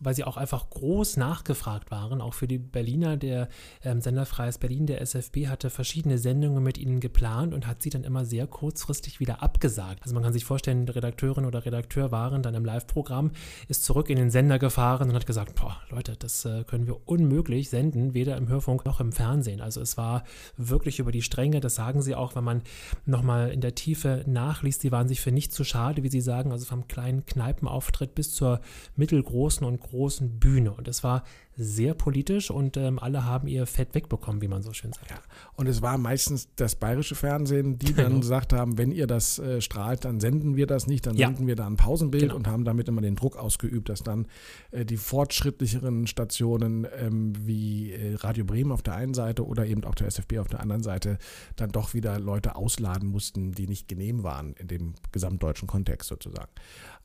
[0.00, 3.48] weil sie auch einfach groß nachgefragt waren, auch für die Berliner, der
[3.84, 7.90] ähm, Sender Freies Berlin, der SFB, hatte verschiedene Sendungen mit ihnen geplant und hat sie
[7.90, 10.02] dann immer sehr kurzfristig wieder abgesagt.
[10.02, 13.32] Also man kann sich vorstellen, Redakteurin oder Redakteur waren dann im Live-Programm,
[13.68, 17.06] ist zurück in den Sender gefahren und hat gesagt, boah, Leute, das äh, können wir
[17.06, 19.60] unmöglich senden, weder im Hörfunk noch im Fernsehen.
[19.60, 20.24] Also es war
[20.56, 22.62] wirklich über die Stränge, das sagen sie auch, wenn man
[23.04, 26.52] nochmal in der Tiefe nachliest, sie waren sich für nicht zu schade, wie sie sagen,
[26.52, 28.60] also vom kleinen Kneipenauftritt bis zur
[28.96, 30.72] mittelgroßen und großen Bühne.
[30.72, 31.24] Und es war
[31.56, 35.10] sehr politisch und ähm, alle haben ihr Fett wegbekommen, wie man so schön sagt.
[35.10, 35.16] Ja.
[35.54, 38.20] Und es war meistens das bayerische Fernsehen, die dann genau.
[38.20, 41.28] gesagt haben, wenn ihr das äh, strahlt, dann senden wir das nicht, dann ja.
[41.28, 42.36] senden wir da ein Pausenbild genau.
[42.36, 44.26] und haben damit immer den Druck ausgeübt, dass dann
[44.70, 49.84] äh, die fortschrittlicheren Stationen ähm, wie äh, Radio Bremen auf der einen Seite oder eben
[49.84, 51.18] auch der SFB auf der anderen Seite
[51.56, 56.50] dann doch wieder Leute ausladen mussten, die nicht genehm waren in dem gesamtdeutschen Kontext sozusagen.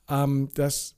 [0.10, 0.96] Ähm, das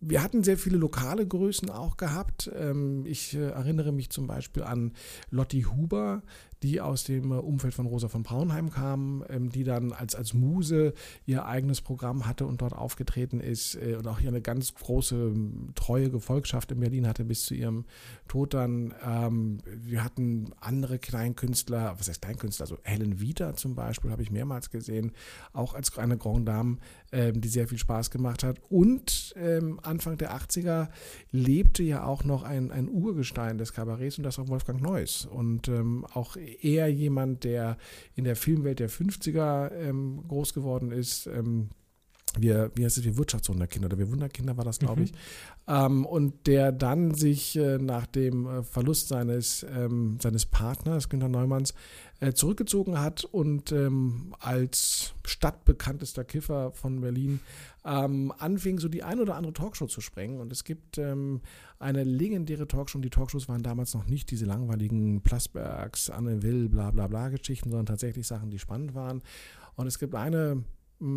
[0.00, 2.50] wir hatten sehr viele lokale Größen auch gehabt.
[2.54, 4.92] Ähm, ich äh, erinnere mich zum Beispiel an
[5.30, 6.22] Lotti Huber,
[6.62, 10.34] die aus dem äh, Umfeld von Rosa von Braunheim kam, ähm, die dann als, als
[10.34, 10.94] Muse
[11.26, 15.14] ihr eigenes Programm hatte und dort aufgetreten ist äh, und auch hier eine ganz große,
[15.14, 17.84] ähm, treue Gefolgschaft in Berlin hatte bis zu ihrem
[18.28, 18.94] Tod dann.
[19.04, 24.30] Ähm, wir hatten andere Kleinkünstler, was heißt Kleinkünstler, also Helen Vita zum Beispiel habe ich
[24.30, 25.12] mehrmals gesehen,
[25.52, 26.78] auch als eine Grand Dame,
[27.12, 28.60] die sehr viel Spaß gemacht hat.
[28.68, 29.34] Und
[29.82, 30.88] Anfang der 80er
[31.32, 35.26] lebte ja auch noch ein, ein Urgestein des Kabarets und das war Wolfgang Neuss.
[35.26, 35.68] Und
[36.14, 37.78] auch eher jemand, der
[38.14, 41.26] in der Filmwelt der 50er ähm, groß geworden ist.
[41.26, 41.70] Ähm,
[42.38, 45.04] wir, wie heißt es, wir Wirtschaftswunderkinder oder wir Wunderkinder war das, glaube mhm.
[45.04, 45.12] ich.
[45.66, 51.28] Ähm, und der dann sich äh, nach dem äh, Verlust seines, ähm, seines Partners, Günter
[51.28, 51.74] Neumanns,
[52.34, 57.40] zurückgezogen hat und ähm, als stadtbekanntester Kiffer von Berlin
[57.84, 60.40] ähm, anfing, so die ein oder andere Talkshow zu sprengen.
[60.40, 61.40] Und es gibt ähm,
[61.78, 62.98] eine legendäre Talkshow.
[62.98, 67.30] Und die Talkshows waren damals noch nicht diese langweiligen Plasbergs, Anne Will, bla bla bla
[67.30, 69.22] Geschichten, sondern tatsächlich Sachen, die spannend waren.
[69.76, 70.62] Und es gibt eine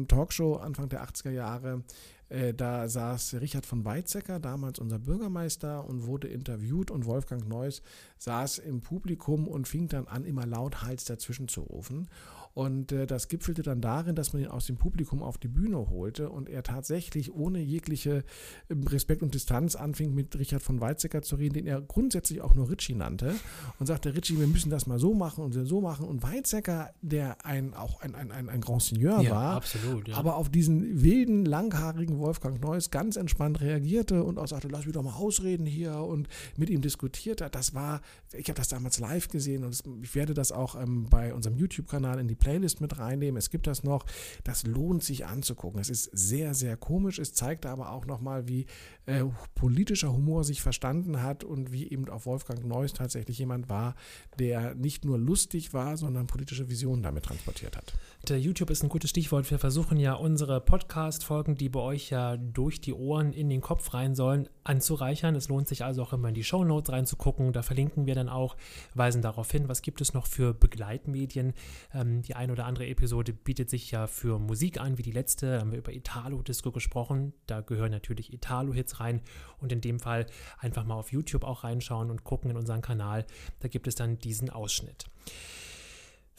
[0.08, 1.84] Talkshow Anfang der 80er Jahre,
[2.30, 7.82] äh, da saß Richard von Weizsäcker, damals unser Bürgermeister, und wurde interviewt und Wolfgang Neuss
[8.18, 12.08] saß im Publikum und fing dann an, immer lauthals dazwischen zu rufen.
[12.54, 15.90] Und äh, das gipfelte dann darin, dass man ihn aus dem Publikum auf die Bühne
[15.90, 18.24] holte und er tatsächlich ohne jegliche
[18.70, 22.54] äh, Respekt und Distanz anfing, mit Richard von Weizsäcker zu reden, den er grundsätzlich auch
[22.54, 23.34] nur Ritchie nannte
[23.80, 26.06] und sagte, Ritchie, wir müssen das mal so machen und so machen.
[26.06, 30.16] Und Weizsäcker, der ein, auch ein, ein, ein, ein Grand Seigneur ja, war, absolut, ja.
[30.16, 34.94] aber auf diesen wilden, langhaarigen Wolfgang Neuss ganz entspannt reagierte und auch sagte, lass mich
[34.94, 37.56] doch mal ausreden hier und mit ihm diskutiert hat.
[37.56, 41.34] Das war, ich habe das damals live gesehen und ich werde das auch ähm, bei
[41.34, 43.38] unserem YouTube-Kanal in die Playlist mit reinnehmen.
[43.38, 44.06] Es gibt das noch.
[44.44, 45.80] Das lohnt sich anzugucken.
[45.80, 47.18] Es ist sehr, sehr komisch.
[47.18, 48.66] Es zeigt aber auch nochmal, wie
[49.06, 49.24] äh,
[49.56, 53.96] politischer Humor sich verstanden hat und wie eben auch Wolfgang Neuss tatsächlich jemand war,
[54.40, 57.94] der nicht nur lustig war, sondern politische Visionen damit transportiert hat.
[58.28, 59.50] Der YouTube ist ein gutes Stichwort.
[59.50, 63.94] Wir versuchen ja unsere Podcast-Folgen, die bei euch ja durch die Ohren in den Kopf
[63.94, 65.36] rein sollen, anzureichern.
[65.36, 67.54] Es lohnt sich also auch immer in die Show Notes reinzugucken.
[67.54, 68.56] Da verlinken wir dann auch,
[68.94, 71.54] weisen darauf hin, was gibt es noch für Begleitmedien.
[71.94, 75.54] Ähm, die eine oder andere Episode bietet sich ja für Musik an, wie die letzte.
[75.54, 77.34] Da haben wir über Italo-Disco gesprochen.
[77.48, 79.22] Da gehören natürlich Italo-Hits rein.
[79.60, 80.26] Und in dem Fall
[80.60, 83.26] einfach mal auf YouTube auch reinschauen und gucken in unseren Kanal.
[83.60, 85.06] Da gibt es dann diesen Ausschnitt.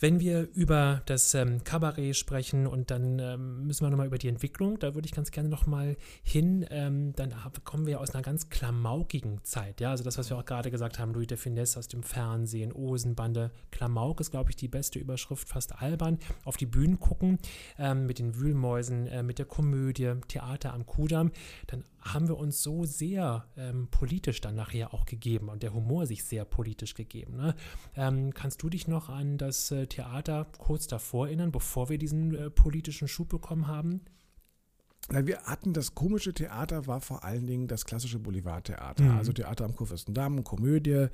[0.05, 4.29] Wenn wir über das ähm, Kabarett sprechen und dann ähm, müssen wir nochmal über die
[4.29, 8.51] Entwicklung, da würde ich ganz gerne nochmal hin, ähm, dann kommen wir aus einer ganz
[8.51, 9.81] klamaukigen Zeit.
[9.81, 12.71] Ja, also das, was wir auch gerade gesagt haben, Louis de Finesse aus dem Fernsehen,
[12.71, 13.51] Osenbande.
[13.71, 16.19] Klamauk ist, glaube ich, die beste Überschrift, fast albern.
[16.45, 17.39] Auf die Bühnen gucken,
[17.79, 21.33] ähm, mit den Wühlmäusen, äh, mit der Komödie, Theater am Kudamm,
[21.67, 26.07] dann haben wir uns so sehr ähm, politisch dann nachher auch gegeben und der Humor
[26.07, 27.37] sich sehr politisch gegeben.
[27.37, 27.55] Ne?
[27.97, 32.35] Ähm, kannst du dich noch an das äh, Theater kurz davor erinnern, bevor wir diesen
[32.35, 34.01] äh, politischen Schub bekommen haben?
[35.11, 39.19] Na, wir hatten das komische Theater, war vor allen Dingen das klassische Boulevardtheater, mhm.
[39.19, 41.09] also Theater am Kurfürstendamm, Komödie.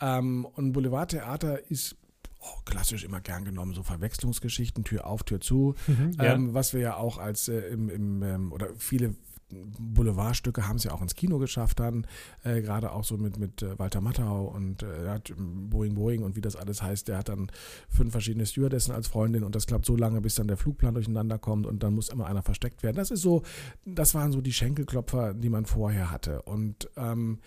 [0.00, 1.96] Ähm, und Boulevardtheater ist
[2.40, 6.34] oh, klassisch immer gern genommen, so Verwechslungsgeschichten, Tür auf, Tür zu, mhm, ja.
[6.34, 9.14] ähm, was wir ja auch als äh, im, im ähm, oder viele
[9.50, 12.06] Boulevardstücke haben es ja auch ins Kino geschafft dann,
[12.42, 16.36] äh, gerade auch so mit, mit äh, Walter Matthau und äh, hat Boeing Boeing und
[16.36, 17.50] wie das alles heißt, der hat dann
[17.88, 21.38] fünf verschiedene Stewardessen als Freundin und das klappt so lange, bis dann der Flugplan durcheinander
[21.38, 22.96] kommt und dann muss immer einer versteckt werden.
[22.96, 23.42] Das ist so,
[23.84, 27.38] das waren so die Schenkelklopfer, die man vorher hatte und ähm,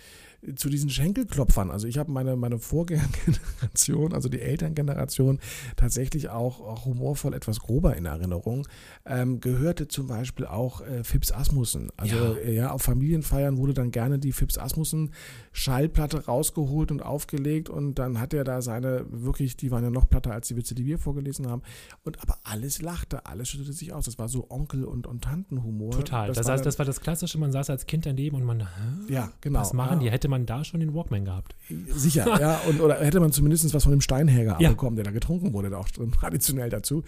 [0.56, 5.40] zu diesen Schenkelklopfern, also ich habe meine, meine Vorgängergeneration, also die Elterngeneration,
[5.76, 8.68] tatsächlich auch, auch humorvoll etwas grober in Erinnerung,
[9.06, 11.90] ähm, gehörte zum Beispiel auch äh, Fips Asmussen.
[11.98, 12.34] Also ja.
[12.36, 12.72] Äh, ja.
[12.72, 15.12] auf Familienfeiern wurde dann gerne die Fips Asmussen
[15.52, 20.08] Schallplatte rausgeholt und aufgelegt und dann hat er da seine, wirklich, die waren ja noch
[20.08, 21.64] platter als die Witze, die wir vorgelesen haben.
[22.04, 24.06] Und aber alles lachte, alles schüttete sich aus.
[24.06, 25.92] Das war so Onkel- und, und Tantenhumor.
[25.92, 26.28] Total.
[26.28, 28.68] Das, das heißt, das war das Klassische, man saß als Kind daneben und man,
[29.10, 29.60] ja, genau.
[29.60, 30.10] Was machen die?
[30.10, 31.56] Hätte man da schon den Walkman gehabt.
[31.88, 32.60] Sicher, ja.
[32.70, 34.70] Und, oder hätte man zumindest was von dem Steinhäger ja.
[34.70, 35.90] abbekommen, der da getrunken wurde, da auch
[36.20, 37.04] traditionell dazu.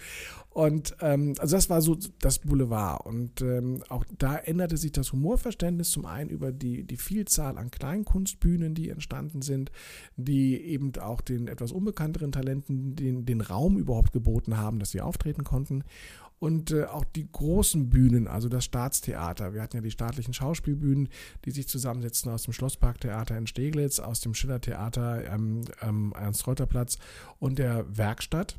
[0.50, 3.06] Und ähm, also das war so das Boulevard.
[3.06, 7.70] Und ähm, auch da änderte sich das Humorverständnis zum einen über die, die Vielzahl an
[7.70, 9.72] Kleinkunstbühnen, die entstanden sind,
[10.16, 15.00] die eben auch den etwas unbekannteren Talenten den, den Raum überhaupt geboten haben, dass sie
[15.00, 15.84] auftreten konnten
[16.42, 19.54] und äh, auch die großen Bühnen, also das Staatstheater.
[19.54, 21.08] Wir hatten ja die staatlichen Schauspielbühnen,
[21.44, 26.98] die sich zusammensetzen aus dem Schlossparktheater in Steglitz, aus dem Schillertheater am ähm, ähm, Ernst-Reuter-Platz
[27.38, 28.56] und der Werkstatt.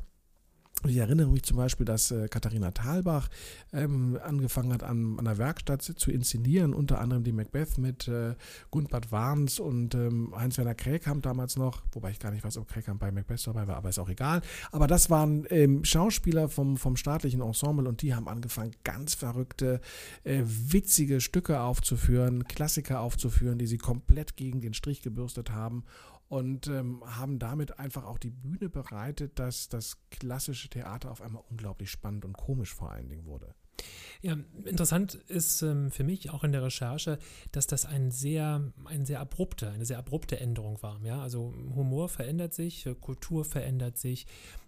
[0.86, 3.30] Ich erinnere mich zum Beispiel, dass äh, Katharina Thalbach
[3.72, 8.34] ähm, angefangen hat, an, an, der Werkstatt zu inszenieren, unter anderem die Macbeth mit äh,
[8.70, 13.00] Gundbad Warns und ähm, Heinz-Werner Kräkamp damals noch, wobei ich gar nicht weiß, ob Kräkamp
[13.00, 14.42] bei Macbeth dabei war, aber ist auch egal.
[14.72, 19.80] Aber das waren ähm, Schauspieler vom, vom staatlichen Ensemble und die haben angefangen, ganz verrückte,
[20.22, 25.84] äh, witzige Stücke aufzuführen, Klassiker aufzuführen, die sie komplett gegen den Strich gebürstet haben
[26.28, 31.44] und ähm, haben damit einfach auch die Bühne bereitet, dass das klassische Theater auf einmal
[31.50, 33.54] unglaublich spannend und komisch vor allen Dingen wurde.
[34.22, 37.18] Ja, interessant ist ähm, für mich auch in der Recherche,
[37.52, 41.00] dass das ein sehr, ein sehr abrupte, eine sehr abrupte Änderung war.
[41.04, 41.20] Ja?
[41.20, 44.26] Also Humor verändert sich, Kultur verändert sich,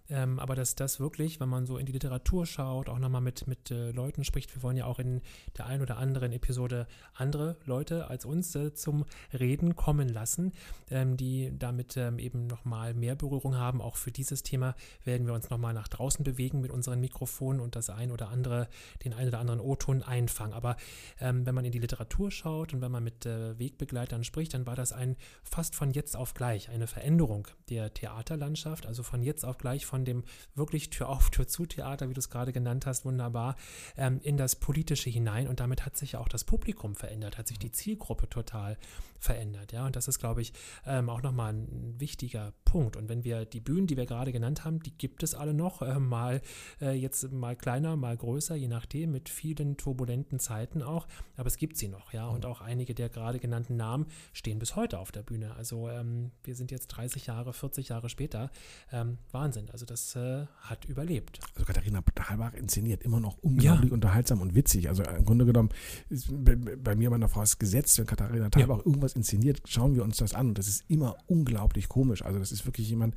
[0.09, 3.47] ähm, aber dass das wirklich, wenn man so in die Literatur schaut, auch nochmal mit,
[3.47, 5.21] mit äh, Leuten spricht, wir wollen ja auch in
[5.57, 9.05] der einen oder anderen Episode andere Leute als uns äh, zum
[9.37, 10.53] Reden kommen lassen,
[10.89, 13.81] ähm, die damit ähm, eben nochmal mehr Berührung haben.
[13.81, 17.75] Auch für dieses Thema werden wir uns nochmal nach draußen bewegen mit unseren Mikrofonen und
[17.75, 18.67] das ein oder andere,
[19.03, 20.53] den einen oder anderen O-Ton einfangen.
[20.53, 20.77] Aber
[21.19, 24.65] ähm, wenn man in die Literatur schaut und wenn man mit äh, Wegbegleitern spricht, dann
[24.65, 29.45] war das ein fast von jetzt auf gleich, eine Veränderung der Theaterlandschaft, also von jetzt
[29.45, 32.53] auf gleich von von dem wirklich Tür auf, Tür zu Theater, wie du es gerade
[32.53, 33.55] genannt hast, wunderbar,
[33.97, 35.47] ähm, in das Politische hinein.
[35.47, 38.77] Und damit hat sich auch das Publikum verändert, hat sich die Zielgruppe total
[39.19, 39.71] verändert.
[39.71, 40.53] Ja, und das ist, glaube ich,
[40.85, 42.95] ähm, auch nochmal ein wichtiger Punkt.
[42.95, 45.81] Und wenn wir die Bühnen, die wir gerade genannt haben, die gibt es alle noch,
[45.81, 46.41] äh, mal
[46.81, 51.07] äh, jetzt mal kleiner, mal größer, je nachdem, mit vielen turbulenten Zeiten auch.
[51.35, 52.27] Aber es gibt sie noch, ja.
[52.27, 55.55] Und auch einige der gerade genannten Namen stehen bis heute auf der Bühne.
[55.55, 58.51] Also ähm, wir sind jetzt 30 Jahre, 40 Jahre später.
[58.91, 59.69] Ähm, Wahnsinn.
[59.71, 61.39] Also das äh, hat überlebt.
[61.55, 63.93] Also Katharina Dahlbach inszeniert immer noch unglaublich ja.
[63.93, 64.89] unterhaltsam und witzig.
[64.89, 65.69] Also im Grunde genommen
[66.09, 68.85] ist bei, bei mir meiner Frau ist gesetzt, wenn Katharina Dahlbach ja.
[68.85, 70.49] irgendwas inszeniert, schauen wir uns das an.
[70.49, 72.23] Und das ist immer unglaublich komisch.
[72.23, 73.15] Also das ist wirklich jemand,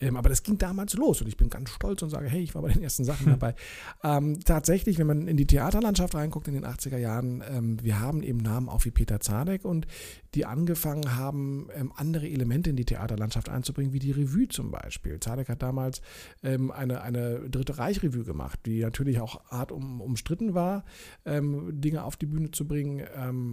[0.00, 2.54] ähm, aber das ging damals los und ich bin ganz stolz und sage, hey, ich
[2.54, 3.54] war bei den ersten Sachen dabei.
[4.02, 8.22] ähm, tatsächlich, wenn man in die Theaterlandschaft reinguckt in den 80er Jahren, ähm, wir haben
[8.22, 9.86] eben Namen auch wie Peter Zadek und
[10.34, 15.20] die angefangen haben, ähm, andere Elemente in die Theaterlandschaft einzubringen, wie die Revue zum Beispiel.
[15.20, 16.00] Zadek hat damals
[16.42, 20.84] ähm, eine, eine Dritte Reich-Revue gemacht, die natürlich auch hart um, umstritten war,
[21.24, 23.02] ähm, Dinge auf die Bühne zu bringen,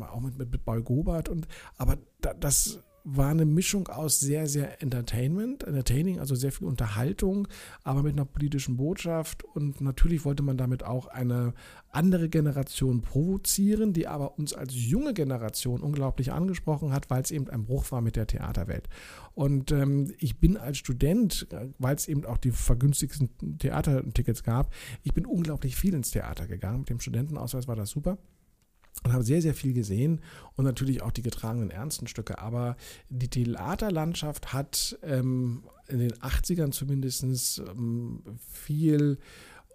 [0.02, 1.30] auch mit, mit, mit Paul Gobert.
[1.30, 1.48] Und,
[1.80, 7.48] aber da, das war eine Mischung aus sehr, sehr Entertainment, Entertaining, also sehr viel Unterhaltung,
[7.84, 9.44] aber mit einer politischen Botschaft.
[9.44, 11.54] Und natürlich wollte man damit auch eine
[11.92, 17.50] andere Generation provozieren, die aber uns als junge Generation unglaublich angesprochen hat, weil es eben
[17.50, 18.90] ein Bruch war mit der Theaterwelt.
[19.34, 21.48] Und ähm, ich bin als Student,
[21.80, 26.80] weil es eben auch die vergünstigsten Theatertickets gab, ich bin unglaublich viel ins Theater gegangen.
[26.80, 28.18] Mit dem Studentenausweis war das super
[29.04, 30.22] und habe sehr, sehr viel gesehen
[30.56, 32.40] und natürlich auch die getragenen ernsten Stücke.
[32.40, 32.76] Aber
[33.10, 39.18] die Theaterlandschaft hat ähm, in den 80ern zumindest ähm, viel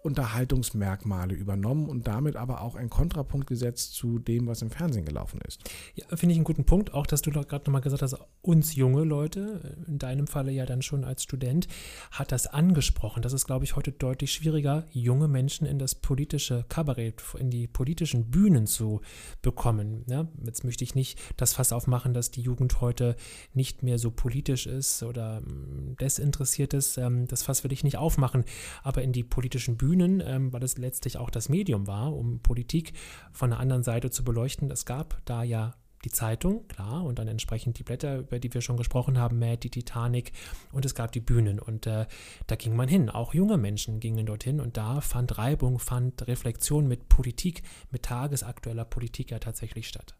[0.05, 5.39] Unterhaltungsmerkmale übernommen und damit aber auch einen Kontrapunkt gesetzt zu dem, was im Fernsehen gelaufen
[5.47, 5.59] ist.
[5.95, 6.93] Ja, finde ich einen guten Punkt.
[6.93, 10.83] Auch, dass du gerade nochmal gesagt hast, uns junge Leute, in deinem Falle ja dann
[10.83, 11.67] schon als Student,
[12.11, 13.23] hat das angesprochen.
[13.23, 17.67] Das ist, glaube ich, heute deutlich schwieriger, junge Menschen in das politische Kabarett, in die
[17.67, 19.01] politischen Bühnen zu
[19.41, 20.05] bekommen.
[20.07, 23.15] Ja, jetzt möchte ich nicht das Fass aufmachen, dass die Jugend heute
[23.53, 26.97] nicht mehr so politisch ist oder mm, desinteressiert ist.
[26.97, 28.45] Ähm, das Fass will ich nicht aufmachen.
[28.83, 32.39] Aber in die politischen Bühnen Bühnen, ähm, weil es letztlich auch das Medium war, um
[32.39, 32.93] Politik
[33.31, 34.71] von der anderen Seite zu beleuchten.
[34.71, 38.61] Es gab da ja die Zeitung, klar, und dann entsprechend die Blätter, über die wir
[38.61, 40.33] schon gesprochen haben, Mad, die Titanic
[40.71, 42.05] und es gab die Bühnen und äh,
[42.45, 43.09] da ging man hin.
[43.09, 48.85] Auch junge Menschen gingen dorthin und da fand Reibung, fand Reflexion mit Politik, mit tagesaktueller
[48.85, 50.13] Politik ja tatsächlich statt.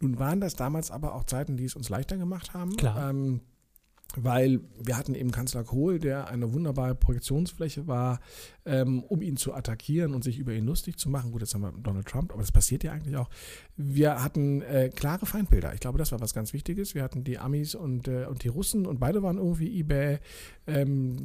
[0.00, 2.76] Nun waren das damals aber auch Zeiten, die es uns leichter gemacht haben.
[2.76, 3.10] Klar.
[3.10, 3.42] Ähm,
[4.16, 8.20] weil wir hatten eben Kanzler Kohl, der eine wunderbare Projektionsfläche war,
[8.66, 11.30] ähm, um ihn zu attackieren und sich über ihn lustig zu machen.
[11.30, 13.30] Gut, jetzt haben wir Donald Trump, aber das passiert ja eigentlich auch.
[13.76, 15.72] Wir hatten äh, klare Feindbilder.
[15.74, 16.94] Ich glaube, das war was ganz Wichtiges.
[16.94, 20.18] Wir hatten die Amis und, äh, und die Russen und beide waren irgendwie eBay.
[20.66, 21.24] Ähm,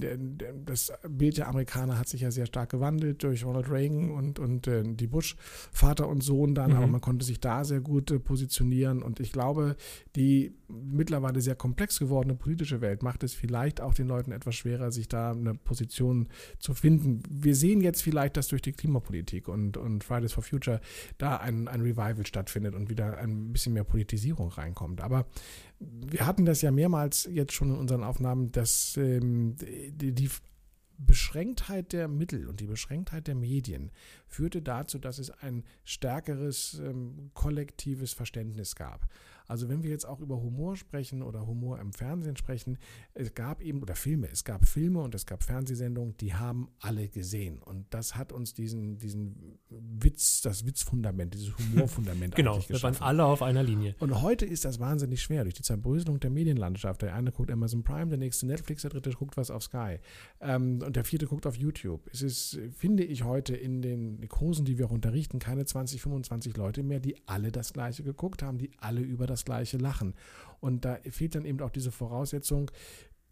[0.65, 4.67] das Bild der Amerikaner hat sich ja sehr stark gewandelt durch Ronald Reagan und, und
[4.67, 5.35] äh, die Bush,
[5.71, 6.77] Vater und Sohn dann, mhm.
[6.77, 9.75] aber man konnte sich da sehr gut äh, positionieren und ich glaube,
[10.15, 14.91] die mittlerweile sehr komplex gewordene politische Welt macht es vielleicht auch den Leuten etwas schwerer,
[14.91, 16.27] sich da eine Position
[16.59, 17.23] zu finden.
[17.29, 20.81] Wir sehen jetzt vielleicht, dass durch die Klimapolitik und, und Fridays for Future
[21.17, 25.01] da ein, ein Revival stattfindet und wieder ein bisschen mehr Politisierung reinkommt.
[25.01, 25.25] Aber
[25.79, 30.29] wir hatten das ja mehrmals jetzt schon in unseren Aufnahmen, dass ähm, die, die
[30.97, 33.91] Beschränktheit der Mittel und die Beschränktheit der Medien
[34.27, 39.07] führte dazu, dass es ein stärkeres ähm, kollektives Verständnis gab.
[39.47, 42.77] Also wenn wir jetzt auch über Humor sprechen oder Humor im Fernsehen sprechen,
[43.13, 47.07] es gab eben, oder Filme, es gab Filme und es gab Fernsehsendungen, die haben alle
[47.07, 47.61] gesehen.
[47.61, 52.45] Und das hat uns diesen, diesen Witz, das Witzfundament, dieses Humorfundament genau.
[52.45, 53.95] Genau, wir waren alle auf einer Linie.
[53.99, 57.01] Und heute ist das wahnsinnig schwer durch die Zerbröselung der Medienlandschaft.
[57.01, 59.97] Der eine guckt Amazon Prime, der nächste Netflix, der dritte guckt was auf Sky
[60.41, 62.07] ähm, und der vierte guckt auf YouTube.
[62.11, 66.55] Es ist, finde ich, heute in den Kursen, die wir auch unterrichten, keine 20, 25
[66.55, 70.15] Leute mehr, die alle das Gleiche geguckt haben, die alle über das das gleiche lachen.
[70.59, 72.71] Und da fehlt dann eben auch diese Voraussetzung,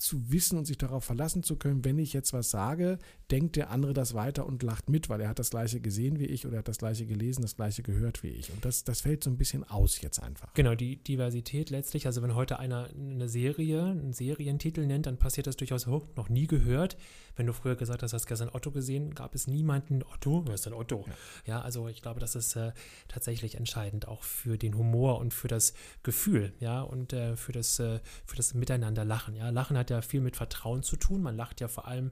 [0.04, 3.00] zu wissen und sich darauf verlassen zu können, wenn ich jetzt was sage,
[3.32, 6.26] denkt der andere das weiter und lacht mit, weil er hat das gleiche gesehen wie
[6.26, 8.52] ich oder hat das gleiche gelesen, das gleiche gehört wie ich.
[8.52, 10.54] Und das, das fällt so ein bisschen aus jetzt einfach.
[10.56, 15.48] Genau, die Diversität letztlich, also wenn heute einer eine Serie, einen Serientitel nennt, dann passiert
[15.48, 16.98] das durchaus, oh, noch nie gehört.
[17.36, 20.66] Wenn du früher gesagt hast, hast gestern Otto gesehen, gab es niemanden, Otto, wer ist
[20.66, 21.06] denn Otto?
[21.08, 21.14] Ja,
[21.46, 22.74] ja also ich glaube, das ist äh,
[23.08, 27.80] tatsächlich entscheidend auch für den Humor und für das Gefühl, ja, und äh, für das,
[27.80, 29.50] äh, für das Miteinander lachen, ja.
[29.50, 31.22] Lachen hat ja viel mit Vertrauen zu tun.
[31.22, 32.12] Man lacht ja vor allem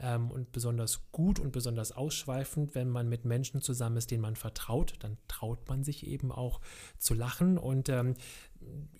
[0.00, 4.36] ähm, und besonders gut und besonders ausschweifend, wenn man mit Menschen zusammen ist, denen man
[4.36, 4.94] vertraut.
[5.00, 6.60] Dann traut man sich eben auch
[6.98, 8.14] zu lachen und ähm,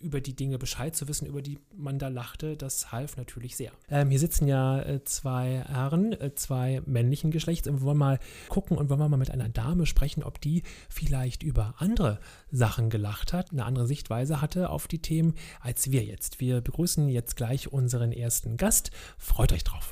[0.02, 3.72] über die Dinge Bescheid zu wissen, über die man da lachte, das half natürlich sehr.
[3.88, 8.18] Ähm, hier sitzen ja äh, zwei Herren, äh, zwei männlichen Geschlechts und wir wollen mal
[8.48, 12.18] gucken und wollen mal mit einer Dame sprechen, ob die vielleicht über andere
[12.50, 16.40] Sachen gelacht hat, eine andere Sichtweise hatte auf die Themen als wir jetzt.
[16.40, 18.90] Wir begrüßen jetzt gleich unseren ersten Gast.
[19.18, 19.91] Freut euch drauf.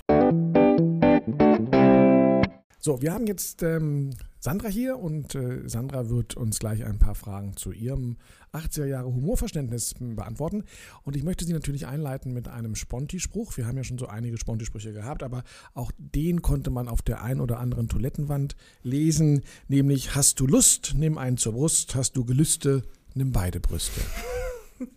[2.83, 7.15] So, wir haben jetzt ähm, Sandra hier und äh, Sandra wird uns gleich ein paar
[7.15, 8.17] Fragen zu ihrem
[8.55, 10.65] 80er Jahre Humorverständnis beantworten.
[11.05, 13.59] Und ich möchte sie natürlich einleiten mit einem Sponti-Spruch.
[13.59, 17.23] Wir haben ja schon so einige Sponti-Sprüche gehabt, aber auch den konnte man auf der
[17.23, 22.25] ein oder anderen Toilettenwand lesen, nämlich hast du Lust, nimm einen zur Brust, hast du
[22.25, 22.83] Gelüste,
[23.15, 24.01] nimm beide Brüste.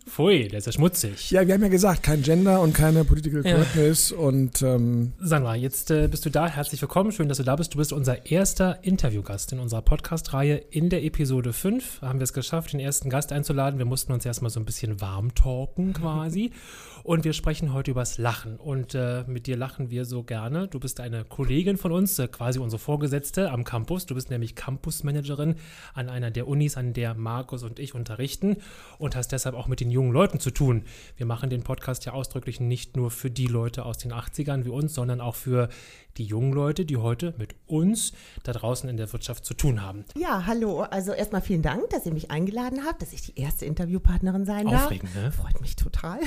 [0.06, 1.30] Pfui, der ist ja schmutzig.
[1.30, 4.16] Ja, wir haben ja gesagt, kein Gender und keine Political Correctness ja.
[4.16, 6.48] und ähm Sandra, jetzt äh, bist du da.
[6.48, 7.12] Herzlich willkommen.
[7.12, 7.74] Schön, dass du da bist.
[7.74, 10.56] Du bist unser erster Interviewgast in unserer Podcast-Reihe.
[10.70, 13.78] In der Episode 5 haben wir es geschafft, den ersten Gast einzuladen.
[13.78, 16.52] Wir mussten uns erstmal so ein bisschen warm talken quasi.
[17.04, 18.56] Und wir sprechen heute übers Lachen.
[18.56, 20.68] Und äh, mit dir lachen wir so gerne.
[20.68, 24.06] Du bist eine Kollegin von uns, äh, quasi unsere Vorgesetzte am Campus.
[24.06, 25.56] Du bist nämlich Campusmanagerin
[25.92, 28.56] an einer der Unis, an der Markus und ich unterrichten
[28.96, 30.84] und hast deshalb auch mit den jungen Leuten zu tun.
[31.18, 34.70] Wir machen den Podcast ja ausdrücklich nicht nur für die Leute aus den 80ern wie
[34.70, 35.68] uns, sondern auch für
[36.16, 40.04] die jungen Leute, die heute mit uns da draußen in der Wirtschaft zu tun haben.
[40.16, 40.82] Ja, hallo.
[40.82, 44.66] Also erstmal vielen Dank, dass ihr mich eingeladen habt, dass ich die erste Interviewpartnerin sein
[44.66, 44.86] darf.
[44.86, 45.32] Aufregend, ne?
[45.32, 46.20] Freut mich total.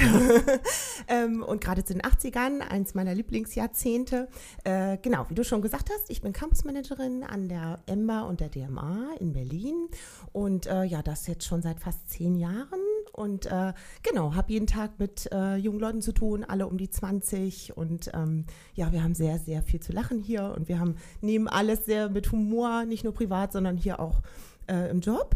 [1.08, 4.28] ähm, und gerade zu den 80ern, eins meiner Lieblingsjahrzehnte.
[4.63, 8.50] Äh, genau, wie du schon gesagt hast, ich bin Campusmanagerin an der EMBA und der
[8.50, 9.88] DMA in Berlin.
[10.33, 12.79] Und äh, ja, das jetzt schon seit fast zehn Jahren.
[13.14, 16.90] Und äh, genau, habe jeden Tag mit äh, jungen Leuten zu tun, alle um die
[16.90, 17.76] 20.
[17.76, 18.46] Und ähm,
[18.76, 20.54] ja, wir haben sehr, sehr viel zu lachen hier.
[20.56, 24.22] Und wir haben nehmen alles sehr mit Humor, nicht nur privat, sondern hier auch
[24.68, 25.36] äh, im Job.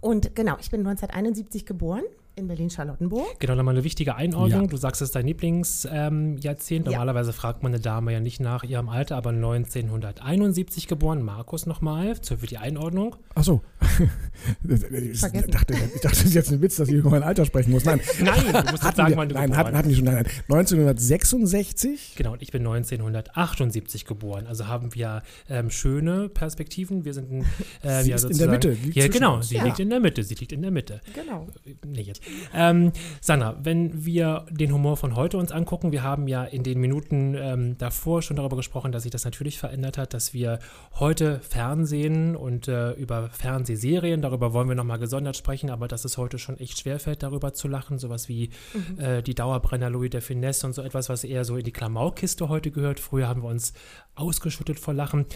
[0.00, 2.04] Und genau, ich bin 1971 geboren
[2.36, 3.38] in Berlin-Charlottenburg.
[3.38, 4.62] Genau, nochmal eine wichtige Einordnung.
[4.62, 4.66] Ja.
[4.66, 6.86] Du sagst, es ist dein Lieblingsjahrzehnt.
[6.86, 6.92] Ja.
[6.92, 11.22] Normalerweise fragt man eine Dame ja nicht nach ihrem Alter, aber 1971 geboren.
[11.22, 13.16] Markus nochmal für die Einordnung.
[13.34, 13.62] Ach so.
[14.68, 15.50] ich, Vergessen.
[15.50, 17.84] dachte, ich dachte, das ist jetzt ein Witz, dass ich über mein Alter sprechen muss.
[17.84, 20.04] Nein, Nein, du musst jetzt hatten sagen, wir, wann du nein, hatten, hatten wir schon.
[20.04, 20.26] Nein, nein.
[20.48, 22.14] 1966.
[22.16, 24.46] Genau, und ich bin 1978 geboren.
[24.46, 27.04] Also haben wir ähm, schöne Perspektiven.
[27.04, 27.46] Wir sind ein,
[27.82, 29.64] äh, Sie ja, ist in der Mitte, liegt Ja, genau, sie Ja.
[29.64, 30.24] liegt in der Mitte.
[30.24, 31.00] Sie liegt in der Mitte.
[31.14, 31.46] Genau.
[31.86, 32.23] Nee, jetzt.
[32.52, 36.80] Ähm, Sandra, wenn wir den Humor von heute uns angucken, wir haben ja in den
[36.80, 40.58] Minuten ähm, davor schon darüber gesprochen, dass sich das natürlich verändert hat, dass wir
[40.98, 46.18] heute Fernsehen und äh, über Fernsehserien, darüber wollen wir nochmal gesondert sprechen, aber dass es
[46.18, 48.50] heute schon echt schwerfällt, darüber zu lachen, sowas wie
[48.98, 52.48] äh, die Dauerbrenner Louis de Finesse und so etwas, was eher so in die Klamaukkiste
[52.48, 53.00] heute gehört.
[53.00, 53.72] Früher haben wir uns
[54.14, 55.26] ausgeschüttet vor Lachen.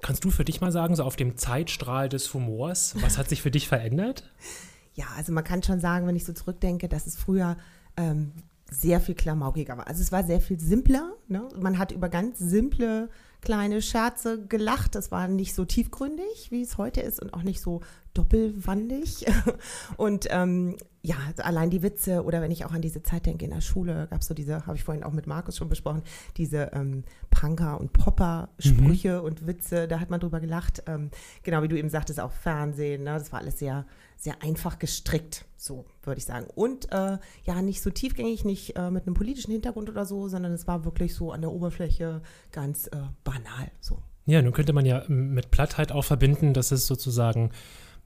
[0.00, 3.40] Kannst du für dich mal sagen, so auf dem Zeitstrahl des Humors, was hat sich
[3.40, 4.24] für dich verändert?
[4.94, 7.56] Ja, also man kann schon sagen, wenn ich so zurückdenke, dass es früher
[7.96, 8.32] ähm,
[8.70, 9.86] sehr viel klamaukiger war.
[9.86, 11.12] Also es war sehr viel simpler.
[11.28, 11.48] Ne?
[11.58, 13.08] Man hat über ganz simple
[13.40, 14.94] kleine Scherze gelacht.
[14.94, 17.82] Das war nicht so tiefgründig, wie es heute ist und auch nicht so
[18.14, 19.26] doppelwandig.
[19.96, 23.50] Und ähm, ja, allein die Witze oder wenn ich auch an diese Zeit denke in
[23.50, 26.02] der Schule, gab es so diese, habe ich vorhin auch mit Markus schon besprochen,
[26.36, 30.84] diese ähm, Punker- und Popper-Sprüche und Witze, da hat man drüber gelacht.
[30.86, 31.10] Ähm,
[31.42, 33.14] genau wie du eben sagtest, auch Fernsehen, ne?
[33.14, 33.84] das war alles sehr,
[34.16, 36.46] sehr einfach gestrickt, so würde ich sagen.
[36.54, 40.52] Und äh, ja, nicht so tiefgängig, nicht äh, mit einem politischen Hintergrund oder so, sondern
[40.52, 44.02] es war wirklich so an der Oberfläche ganz äh, banal, so.
[44.26, 47.50] Ja, nun könnte man ja mit Plattheit auch verbinden, dass es sozusagen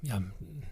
[0.03, 0.21] ja,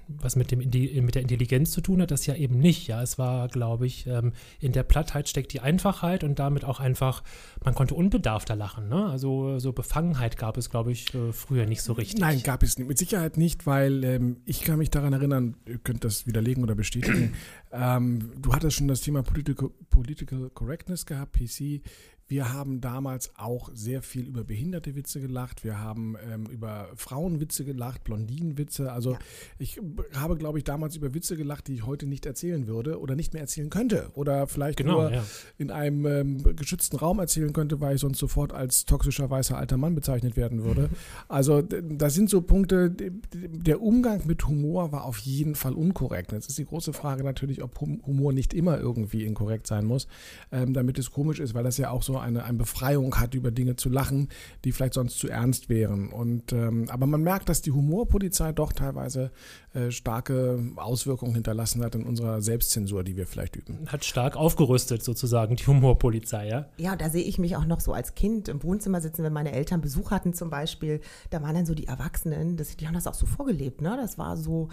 [0.09, 2.87] was mit, dem, mit der Intelligenz zu tun hat, das ja eben nicht.
[2.87, 6.81] Ja, es war, glaube ich, ähm, in der Plattheit steckt die Einfachheit und damit auch
[6.81, 7.23] einfach,
[7.65, 8.89] man konnte unbedarfter lachen.
[8.89, 9.07] Ne?
[9.07, 12.21] Also so Befangenheit gab es, glaube ich, äh, früher nicht so richtig.
[12.21, 12.79] Nein, gab es.
[12.79, 16.75] Mit Sicherheit nicht, weil ähm, ich kann mich daran erinnern, ihr könnt das widerlegen oder
[16.75, 17.35] bestätigen.
[17.73, 21.83] ähm, du hattest schon das Thema Political, Political Correctness gehabt, PC.
[22.29, 25.63] Wir haben damals auch sehr viel über behinderte Witze gelacht.
[25.63, 28.91] Wir haben ähm, über Frauenwitze gelacht, Blondinenwitze.
[28.93, 29.19] Also Ja.
[29.59, 29.81] ich
[30.15, 33.33] habe, glaube ich, damals über Witze gelacht, die ich heute nicht erzählen würde oder nicht
[33.33, 34.11] mehr erzählen könnte.
[34.15, 35.25] Oder vielleicht Genau, nur ja.
[35.57, 39.77] in einem ähm, geschützten Raum erzählen könnte, weil ich sonst sofort als toxischer weißer alter
[39.77, 40.91] Mann bezeichnet werden würde.
[41.29, 46.33] Also das sind so Punkte, der Umgang mit Humor war auf jeden Fall unkorrekt.
[46.33, 50.07] Jetzt ist die große Frage natürlich, ob Hum- Humor nicht immer irgendwie inkorrekt sein muss,
[50.53, 53.51] ähm, damit es komisch ist, weil das ja auch so eine, eine Befreiung hat, über
[53.51, 54.29] Dinge zu lachen,
[54.65, 56.09] die vielleicht sonst zu ernst wären.
[56.09, 59.31] Und ähm, aber man merkt, dass die Humorpolizei doch teilweise
[59.75, 63.87] äh, starke Auswirkungen hinterlassen hat in unserer Selbstzensur, die wir vielleicht üben.
[63.87, 66.67] Hat stark aufgerüstet, sozusagen, die Humorpolizei, ja.
[66.77, 69.53] Ja, da sehe ich mich auch noch so als Kind im Wohnzimmer sitzen, wenn meine
[69.53, 71.01] Eltern Besuch hatten zum Beispiel.
[71.31, 73.97] Da waren dann so die Erwachsenen, das, die haben das auch so vorgelebt, ne?
[74.01, 74.69] Das war so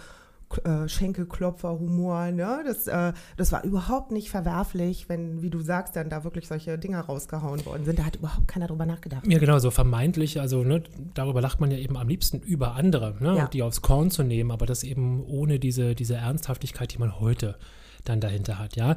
[0.64, 2.62] äh, Schenkelklopfer-Humor, ne?
[2.66, 6.78] Das, äh, das war überhaupt nicht verwerflich, wenn, wie du sagst, dann da wirklich solche
[6.78, 7.98] Dinger rausgehauen worden sind.
[7.98, 9.26] Da hat überhaupt keiner drüber nachgedacht.
[9.26, 10.82] Ja, genau, so vermeintlich, also ne,
[11.14, 13.46] darüber lacht man ja eben am liebsten über andere, ne, Ja.
[13.48, 17.56] die aufs Korn zu nehmen, aber das eben ohne diese, diese Ernsthaftigkeit, die man heute
[18.04, 18.96] dann dahinter hat, ja.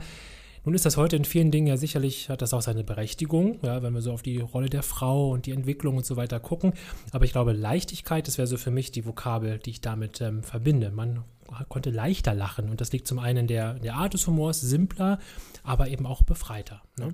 [0.67, 3.81] Nun ist das heute in vielen Dingen ja sicherlich, hat das auch seine Berechtigung, ja,
[3.83, 6.73] wenn wir so auf die Rolle der Frau und die Entwicklung und so weiter gucken.
[7.13, 10.43] Aber ich glaube, Leichtigkeit, das wäre so für mich die Vokabel, die ich damit ähm,
[10.43, 10.91] verbinde.
[10.91, 11.23] Man
[11.69, 15.19] konnte leichter lachen und das liegt zum einen in der, der Art des Humors, simpler,
[15.63, 16.81] aber eben auch befreiter.
[16.99, 17.13] Ne?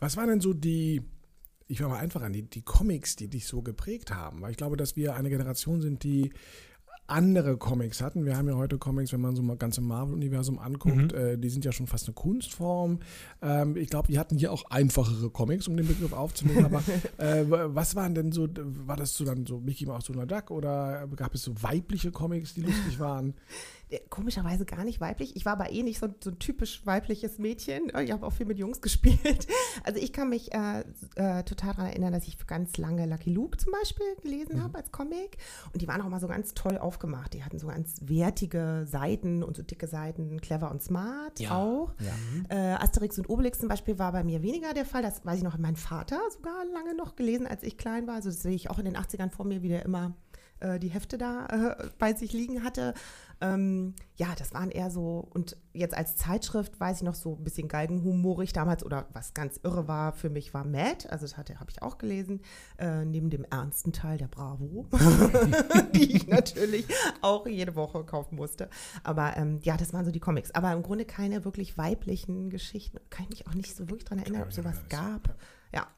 [0.00, 1.00] Was waren denn so die,
[1.68, 4.42] ich war mal einfach an die, die Comics, die dich so geprägt haben?
[4.42, 6.32] Weil ich glaube, dass wir eine Generation sind, die
[7.06, 8.24] andere Comics hatten.
[8.24, 11.50] Wir haben ja heute Comics, wenn man so mal ganz im Marvel-Universum anguckt, äh, die
[11.50, 13.00] sind ja schon fast eine Kunstform.
[13.42, 16.64] Ähm, ich glaube, die hatten hier auch einfachere Comics, um den Begriff aufzunehmen.
[16.64, 16.82] aber
[17.18, 18.48] äh, was waren denn so,
[18.86, 22.54] war das so dann so Mickey Mouse Donald Duck oder gab es so weibliche Comics,
[22.54, 23.34] die lustig waren?
[23.94, 25.36] Äh, komischerweise gar nicht weiblich.
[25.36, 27.92] Ich war aber eh nicht so, so ein typisch weibliches Mädchen.
[28.02, 29.46] Ich habe auch viel mit Jungs gespielt.
[29.84, 30.80] Also ich kann mich äh,
[31.16, 34.62] äh, total daran erinnern, dass ich ganz lange Lucky Luke zum Beispiel gelesen mhm.
[34.62, 35.38] habe als Comic.
[35.72, 37.34] Und die waren auch immer so ganz toll aufgemacht.
[37.34, 41.56] Die hatten so ganz wertige Seiten und so dicke Seiten, clever und smart ja.
[41.56, 41.94] auch.
[42.00, 42.74] Ja.
[42.74, 45.02] Äh, Asterix und Obelix zum Beispiel war bei mir weniger der Fall.
[45.02, 48.16] Das weiß ich noch, mein Vater sogar lange noch gelesen, als ich klein war.
[48.16, 50.14] Also das sehe ich auch in den 80ern vor mir, wie der immer
[50.60, 52.94] äh, die Hefte da äh, bei sich liegen hatte.
[53.40, 57.44] Ähm, ja, das waren eher so, und jetzt als Zeitschrift weiß ich noch so ein
[57.44, 61.70] bisschen galgenhumorig damals oder was ganz irre war für mich war Mad, also das habe
[61.70, 62.40] ich auch gelesen,
[62.78, 64.86] äh, neben dem ernsten Teil der Bravo,
[65.94, 66.86] die ich natürlich
[67.20, 68.70] auch jede Woche kaufen musste.
[69.02, 70.52] Aber ähm, ja, das waren so die Comics.
[70.52, 72.98] Aber im Grunde keine wirklich weiblichen Geschichten.
[73.10, 75.36] Kann ich mich auch nicht so wirklich daran erinnern, ob es sowas gab.
[75.72, 75.88] Ja.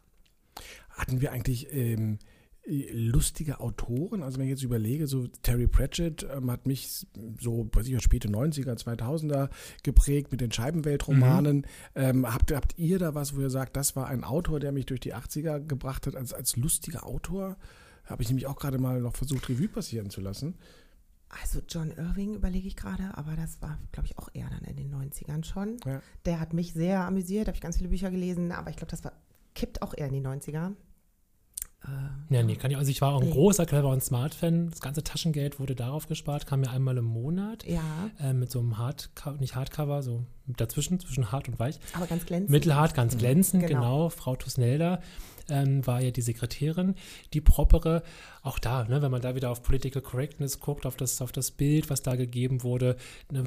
[0.90, 1.72] Hatten wir eigentlich.
[1.72, 2.18] Ähm
[2.67, 4.23] lustige Autoren.
[4.23, 7.07] Also wenn ich jetzt überlege, so Terry Pratchett ähm, hat mich
[7.41, 9.51] so, weiß ich, späte 90er, 2000er
[9.83, 11.59] geprägt mit den Scheibenweltromanen.
[11.59, 11.64] Mhm.
[11.95, 14.87] Ähm, habt, habt ihr da was, wo ihr sagt, das war ein Autor, der mich
[14.87, 17.57] durch die 80er gebracht hat, als, als lustiger Autor?
[18.05, 20.57] Habe ich nämlich auch gerade mal noch versucht, Revue passieren zu lassen.
[21.29, 24.77] Also John Irving überlege ich gerade, aber das war, glaube ich, auch eher dann in
[24.77, 25.77] den 90ern schon.
[25.85, 26.01] Ja.
[26.25, 29.03] Der hat mich sehr amüsiert, habe ich ganz viele Bücher gelesen, aber ich glaube, das
[29.05, 29.12] war,
[29.55, 30.75] kippt auch eher in die 90er.
[31.87, 32.76] Äh, ja, nee, kann ich.
[32.76, 33.32] Also ich war auch ein nee.
[33.32, 34.70] großer Clever und Smart Fan.
[34.70, 37.64] Das ganze Taschengeld wurde darauf gespart, kam mir einmal im Monat.
[37.66, 38.11] Ja.
[38.20, 41.78] Äh, mit so einem Hardcover, nicht Hardcover, so dazwischen, zwischen hart und weich.
[41.95, 42.51] Aber ganz glänzend.
[42.51, 43.18] Mittelhart, ganz mhm.
[43.18, 43.80] glänzend, genau.
[43.80, 44.09] genau.
[44.11, 45.01] Frau Tusnelda
[45.49, 46.94] ähm, war ja die Sekretärin,
[47.32, 48.03] die propere.
[48.42, 51.51] Auch da, ne, wenn man da wieder auf Political Correctness guckt, auf das, auf das
[51.51, 52.97] Bild, was da gegeben wurde,
[53.30, 53.44] ne,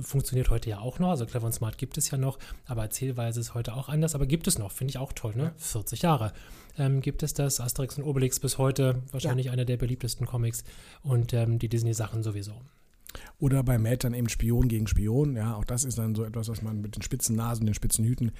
[0.00, 1.10] funktioniert heute ja auch noch.
[1.10, 4.14] Also Clever und Smart gibt es ja noch, aber Erzählweise ist heute auch anders.
[4.14, 5.34] Aber gibt es noch, finde ich auch toll.
[5.34, 5.52] Ne?
[5.58, 6.32] 40 Jahre
[6.78, 7.60] ähm, gibt es das.
[7.60, 9.52] Asterix und Obelix bis heute wahrscheinlich ja.
[9.52, 10.64] einer der beliebtesten Comics
[11.02, 12.62] und ähm, die Disney-Sachen sowieso.
[13.40, 15.36] Oder bei Matt dann eben Spion gegen Spion.
[15.36, 18.04] Ja, auch das ist dann so etwas, was man mit den spitzen Nasen, den spitzen
[18.04, 18.32] Hüten.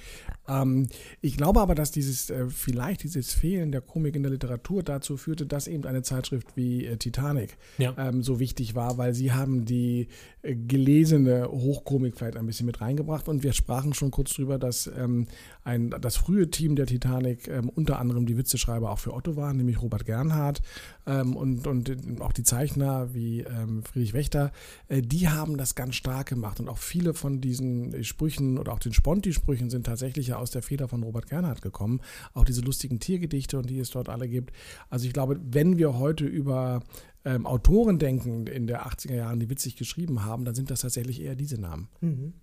[0.47, 0.87] Ähm,
[1.21, 5.15] ich glaube aber, dass dieses, äh, vielleicht dieses Fehlen der Komik in der Literatur dazu
[5.15, 7.93] führte, dass eben eine Zeitschrift wie äh, Titanic ja.
[7.97, 10.07] ähm, so wichtig war, weil sie haben die
[10.41, 13.29] äh, gelesene Hochkomik vielleicht ein bisschen mit reingebracht.
[13.29, 15.27] Und wir sprachen schon kurz drüber, dass ähm,
[15.63, 19.57] ein, das frühe Team der Titanic ähm, unter anderem die Witzeschreiber auch für Otto waren,
[19.57, 20.61] nämlich Robert Gernhardt
[21.05, 24.51] ähm, und, und auch die Zeichner wie ähm, Friedrich Wächter äh,
[24.89, 26.59] die haben das ganz stark gemacht.
[26.59, 30.61] Und auch viele von diesen Sprüchen oder auch den Sponti-Sprüchen sind tatsächlich ja aus der
[30.61, 32.01] Feder von Robert Gernhardt gekommen.
[32.33, 34.51] Auch diese lustigen Tiergedichte und die es dort alle gibt.
[34.89, 36.81] Also ich glaube, wenn wir heute über
[37.25, 41.21] ähm, Autoren denken in der 80er Jahren, die witzig geschrieben haben, dann sind das tatsächlich
[41.21, 41.89] eher diese Namen.
[42.01, 42.33] Mhm.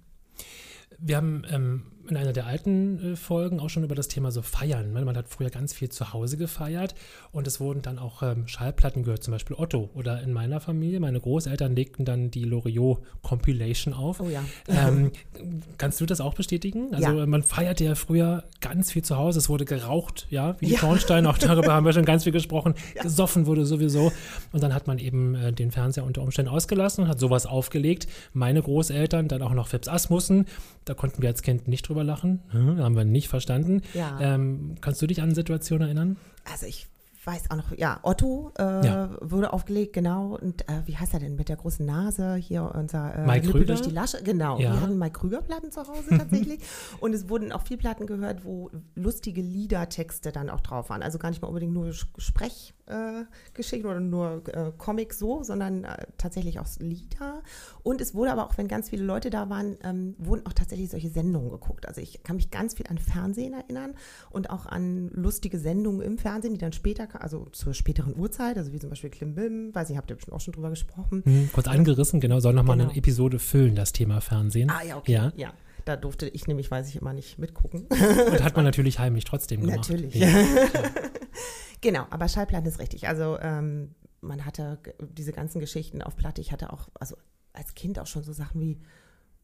[0.99, 4.43] Wir haben ähm, in einer der alten äh, Folgen auch schon über das Thema so
[4.43, 4.93] Feiern.
[4.93, 6.95] Man, man, hat früher ganz viel zu Hause gefeiert
[7.33, 9.91] und es wurden dann auch ähm, Schallplatten gehört, zum Beispiel Otto.
[9.95, 14.21] Oder in meiner Familie, meine Großeltern legten dann die Loriot Compilation auf.
[14.21, 14.45] Oh ja.
[14.69, 15.13] Ähm,
[15.79, 16.95] kannst du das auch bestätigen?
[16.95, 17.27] Also ja.
[17.27, 19.39] man feierte ja früher ganz viel zu Hause.
[19.39, 20.79] Es wurde geraucht, ja, wie die ja.
[20.79, 21.29] Schornsteine.
[21.29, 22.75] Auch darüber haben wir schon ganz viel gesprochen.
[22.95, 23.03] Ja.
[23.03, 24.13] Gesoffen wurde sowieso.
[24.53, 28.07] Und dann hat man eben äh, den Fernseher unter Umständen ausgelassen und hat sowas aufgelegt.
[28.33, 30.47] Meine Großeltern dann auch noch Phipps Asmussen.
[30.85, 32.41] Da konnten wir als Kind nicht drüber drüber lachen.
[32.51, 33.81] Hm, haben wir nicht verstanden.
[33.95, 34.19] Ja.
[34.21, 36.17] Ähm, kannst du dich an Situationen erinnern?
[36.45, 36.87] Also ich
[37.27, 39.11] weiß auch noch, ja, Otto äh, ja.
[39.21, 40.39] wurde aufgelegt, genau.
[40.41, 42.37] Und äh, wie heißt er denn mit der großen Nase?
[42.37, 43.67] Hier unser äh, Mike Krüger?
[43.67, 44.23] durch die Lasche.
[44.23, 44.73] Genau, ja.
[44.73, 46.61] wir hatten Mike Krüger Platten zu Hause tatsächlich.
[47.01, 51.03] und es wurden auch viele Platten gehört, wo lustige Liedertexte dann auch drauf waren.
[51.03, 56.61] Also gar nicht mal unbedingt nur Sprechgeschichten oder nur äh, Comics so, sondern äh, tatsächlich
[56.61, 57.43] auch Lieder.
[57.83, 60.91] Und es wurde aber auch, wenn ganz viele Leute da waren, ähm, wurden auch tatsächlich
[60.91, 61.89] solche Sendungen geguckt.
[61.89, 63.95] Also ich kann mich ganz viel an Fernsehen erinnern
[64.31, 68.73] und auch an lustige Sendungen im Fernsehen, die dann später also zur späteren Uhrzeit, also
[68.73, 71.23] wie zum Beispiel Klimbim, weiß ich, habt ihr bestimmt auch schon drüber gesprochen.
[71.25, 72.91] Mhm, kurz angerissen, genau, soll nochmal genau.
[72.91, 74.71] eine Episode füllen, das Thema Fernsehen.
[74.71, 75.13] Ah ja, okay.
[75.13, 75.33] Ja.
[75.37, 75.53] ja.
[75.85, 77.87] Da durfte ich nämlich, weiß ich, immer nicht mitgucken.
[77.87, 79.77] Und hat man natürlich heimlich trotzdem gemacht.
[79.77, 80.15] Natürlich.
[80.15, 80.29] Ja.
[81.81, 83.07] genau, aber Schallplatten ist richtig.
[83.07, 86.41] Also ähm, man hatte diese ganzen Geschichten auf Platte.
[86.41, 87.17] Ich hatte auch, also
[87.53, 88.81] als Kind auch schon so Sachen wie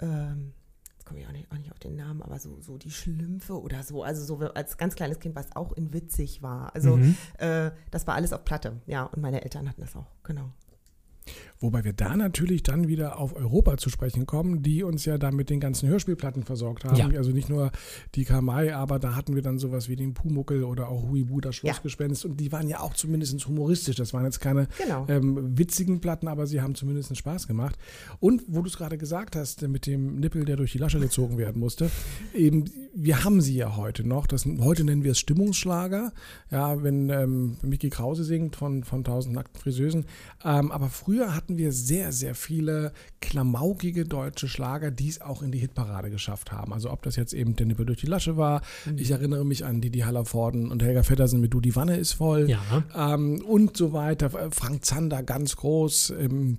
[0.01, 0.53] ähm,
[1.05, 3.83] komme ich auch nicht, auch nicht, auf den Namen, aber so, so die Schlümpfe oder
[3.83, 4.03] so.
[4.03, 6.75] Also so als ganz kleines Kind, was auch in witzig war.
[6.75, 7.17] Also mhm.
[7.39, 9.05] äh, das war alles auf Platte, ja.
[9.05, 10.53] Und meine Eltern hatten das auch, genau.
[11.63, 15.31] Wobei wir da natürlich dann wieder auf Europa zu sprechen kommen, die uns ja da
[15.31, 16.97] mit den ganzen Hörspielplatten versorgt haben.
[16.97, 17.09] Ja.
[17.19, 17.71] Also nicht nur
[18.17, 21.55] die Kamai, aber da hatten wir dann sowas wie den Pumuckel oder auch Huibu, das
[21.55, 22.25] Schlossgespenst.
[22.25, 22.31] Ja.
[22.31, 23.95] Und die waren ja auch zumindest humoristisch.
[23.95, 25.07] Das waren jetzt keine genau.
[25.09, 27.77] ähm, witzigen Platten, aber sie haben zumindest Spaß gemacht.
[28.19, 31.39] Und wo du es gerade gesagt hast, mit dem Nippel, der durch die Lasche gezogen
[31.39, 31.91] werden musste,
[32.35, 32.65] eben,
[32.95, 34.27] wir haben sie ja heute noch.
[34.27, 36.13] Das, heute nennen wir es Stimmungsschlager.
[36.51, 40.07] Ja, wenn ähm, Mickey Krause singt von, von Tausend nackten Friseusen.
[40.45, 45.43] Ähm, aber früher früher hatten wir sehr, sehr viele klamaukige deutsche Schlager, die es auch
[45.43, 46.73] in die Hitparade geschafft haben.
[46.73, 48.63] Also ob das jetzt eben der Nippel durch die Lasche war.
[48.87, 48.97] Mhm.
[48.97, 52.49] Ich erinnere mich an Didi Hallervorden und Helga Feddersen mit Du, die Wanne ist voll.
[52.49, 52.63] Ja.
[52.95, 54.31] Ähm, und so weiter.
[54.53, 56.15] Frank Zander ganz groß.
[56.19, 56.59] Ähm,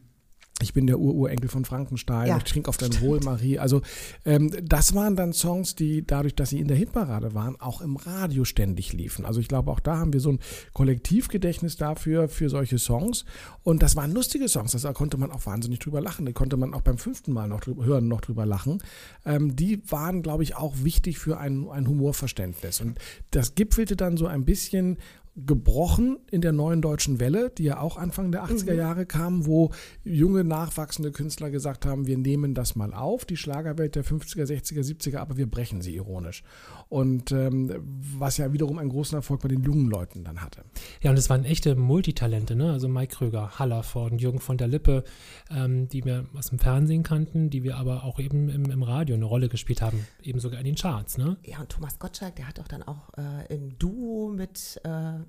[0.64, 2.38] ich bin der Ururenkel von Frankenstein, ja.
[2.38, 3.60] ich trinke auf dein Wohl, Marie.
[3.60, 3.82] Also
[4.26, 7.98] ähm, das waren dann Songs, die dadurch, dass sie in der Hitparade waren, auch im
[7.98, 9.26] Radio ständig liefen.
[9.26, 10.40] Also ich glaube, auch da haben wir so ein
[10.74, 13.26] Kollektivgedächtnis dafür, für solche Songs.
[13.64, 16.26] Und das waren lustige Songs, da konnte man auch wahnsinnig drüber lachen.
[16.26, 18.82] Da konnte man auch beim fünften Mal noch drüber, hören, noch drüber lachen.
[19.26, 22.82] Ähm, die waren, glaube ich, auch wichtig für ein, ein Humorverständnis.
[22.82, 23.00] Und
[23.32, 24.98] das gipfelte dann so ein bisschen
[25.36, 28.78] gebrochen in der neuen deutschen Welle, die ja auch Anfang der 80er mhm.
[28.78, 29.72] Jahre kam, wo
[30.04, 34.82] junge, nachwachsende Künstler gesagt haben, wir nehmen das mal auf, die Schlagerwelt der 50er, 60er,
[34.82, 36.44] 70er, aber wir brechen sie ironisch.
[36.88, 37.72] Und ähm,
[38.18, 40.64] was ja wiederum einen großen Erfolg bei den jungen Leuten dann hatte.
[41.02, 42.72] Ja, und es waren echte Multitalente, ne?
[42.72, 45.04] Also Mike Kröger, Hallerford, Jürgen von der Lippe,
[45.50, 49.16] ähm, die wir aus dem Fernsehen kannten, die wir aber auch eben im, im Radio
[49.16, 51.38] eine Rolle gespielt haben, eben sogar in den Charts, ne?
[51.44, 55.23] Ja, und Thomas Gottschalk, der hat auch dann auch äh, im Duo mit äh,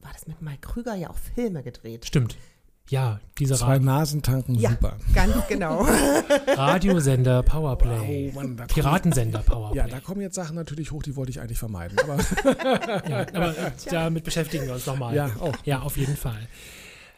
[0.00, 2.06] war das mit Mike Krüger ja auch Filme gedreht.
[2.06, 2.36] Stimmt.
[2.90, 4.98] Ja, diese Zwei Nasen tanken ja, super.
[5.14, 5.86] Ganz genau.
[6.48, 8.30] Radiosender Powerplay.
[8.30, 9.78] Oh Mann, Piratensender Powerplay.
[9.78, 11.98] Ja, da kommen jetzt Sachen natürlich hoch, die wollte ich eigentlich vermeiden.
[12.00, 12.18] Aber,
[13.08, 13.54] ja, aber
[13.90, 15.14] damit beschäftigen wir uns nochmal.
[15.14, 15.56] Ja, auch.
[15.64, 16.46] ja, auf jeden Fall.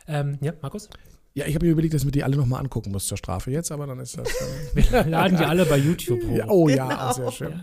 [0.06, 0.88] Ähm, ja, Markus?
[1.36, 3.70] Ja, ich habe mir überlegt, dass wir die alle nochmal angucken muss zur Strafe jetzt,
[3.70, 4.26] aber dann ist das.
[4.72, 6.34] wir laden die alle bei YouTube hoch.
[6.34, 7.12] Ja, oh ja, genau.
[7.12, 7.62] sehr schön.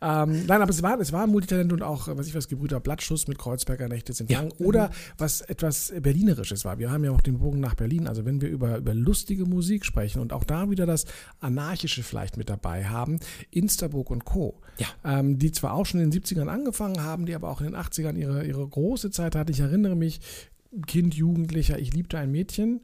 [0.00, 0.24] Ja.
[0.24, 3.28] Ähm, nein, aber es war, es war Multitalent und auch, was ich was, Gebrüder Blattschuss
[3.28, 4.52] mit Kreuzberger Nächte sind lang.
[4.58, 4.66] Ja.
[4.66, 6.80] Oder was etwas Berlinerisches war.
[6.80, 8.08] Wir haben ja auch den Bogen nach Berlin.
[8.08, 11.04] Also wenn wir über, über lustige Musik sprechen und auch da wieder das
[11.38, 13.20] Anarchische vielleicht mit dabei haben,
[13.52, 14.58] Instaburg und Co.
[14.78, 14.88] Ja.
[15.04, 17.76] Ähm, die zwar auch schon in den 70ern angefangen haben, die aber auch in den
[17.76, 19.52] 80ern ihre, ihre große Zeit hatten.
[19.52, 20.20] Ich erinnere mich,
[20.88, 22.80] Kind, Jugendlicher, ich liebte ein Mädchen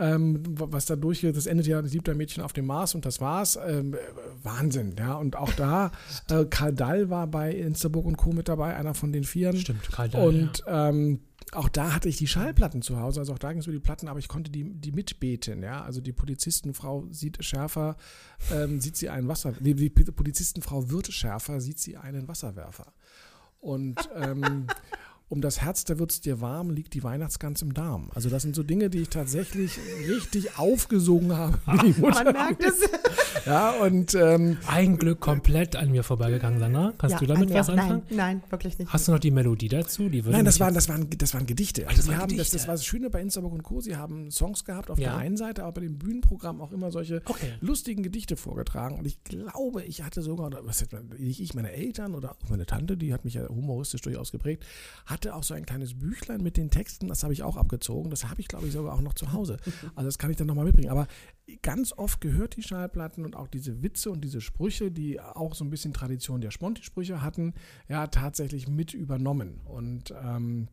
[0.00, 1.36] ähm, was da durchgeht.
[1.36, 3.58] Das endet ja, das liebt ein Mädchen auf dem Mars und das war's.
[3.64, 3.94] Ähm,
[4.42, 5.14] Wahnsinn, ja.
[5.14, 5.92] Und auch da,
[6.30, 8.32] äh, Karl Dall war bei Insterburg und Co.
[8.32, 9.56] mit dabei, einer von den Vieren.
[9.56, 10.26] Stimmt, Karl Dall.
[10.26, 10.88] Und ja.
[10.88, 11.20] ähm,
[11.52, 13.80] auch da hatte ich die Schallplatten zu Hause, also auch da ging es über die
[13.82, 15.82] Platten, aber ich konnte die, die mitbeten, ja.
[15.82, 17.96] Also die Polizistenfrau sieht schärfer,
[18.52, 22.92] ähm, sieht sie einen Wasser, die, die Polizistenfrau wird schärfer, sieht sie einen Wasserwerfer.
[23.58, 24.66] Und ähm,
[25.30, 28.10] um das Herz, da wird es dir warm, liegt die Weihnachtsgans im Darm.
[28.12, 29.78] Also das sind so Dinge, die ich tatsächlich
[30.08, 31.56] richtig aufgesogen habe.
[31.98, 32.24] Mutter.
[32.24, 32.80] Man merkt es.
[33.46, 36.92] Ja, und ähm, ein Glück komplett an mir vorbeigegangen, Sandra.
[36.98, 38.02] Kannst ja, du damit was anfangen?
[38.08, 38.92] Nein, nein, wirklich nicht.
[38.92, 40.08] Hast du noch die Melodie dazu?
[40.08, 41.86] Die nein, das waren, das, waren, das waren Gedichte.
[41.86, 42.42] Also das, sie haben, Gedichte.
[42.42, 43.80] Das, das war das Schöne bei Instagram und Co.
[43.80, 45.10] Sie haben Songs gehabt auf ja.
[45.10, 47.52] der einen Seite, aber bei dem Bühnenprogramm auch immer solche okay.
[47.60, 48.98] lustigen Gedichte vorgetragen.
[48.98, 50.84] Und ich glaube, ich hatte sogar, was
[51.18, 54.64] nicht ich, meine Eltern oder auch meine Tante, die hat mich ja humoristisch durchaus geprägt,
[55.06, 58.10] hat hatte auch so ein kleines Büchlein mit den Texten, das habe ich auch abgezogen.
[58.10, 59.58] Das habe ich, glaube ich, sogar auch noch zu Hause.
[59.94, 60.90] Also das kann ich dann nochmal mitbringen.
[60.90, 61.06] Aber
[61.62, 65.64] ganz oft gehört die Schallplatten und auch diese Witze und diese Sprüche, die auch so
[65.64, 67.54] ein bisschen Tradition der Sponti-Sprüche hatten,
[67.88, 69.60] ja, tatsächlich mit übernommen.
[69.64, 70.68] Und ähm,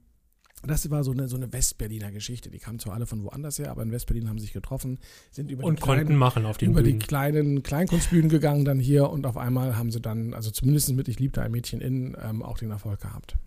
[0.63, 2.49] das war so eine, so eine Westberliner Geschichte.
[2.49, 4.99] Die kamen zwar alle von woanders her, aber in Westberlin haben sie sich getroffen,
[5.31, 9.25] sind über, und die, kleinen, machen auf über die kleinen Kleinkunstbühnen gegangen dann hier und
[9.25, 12.57] auf einmal haben sie dann, also zumindest mit Ich liebte ein Mädchen in, ähm, auch
[12.57, 13.37] den Erfolg gehabt.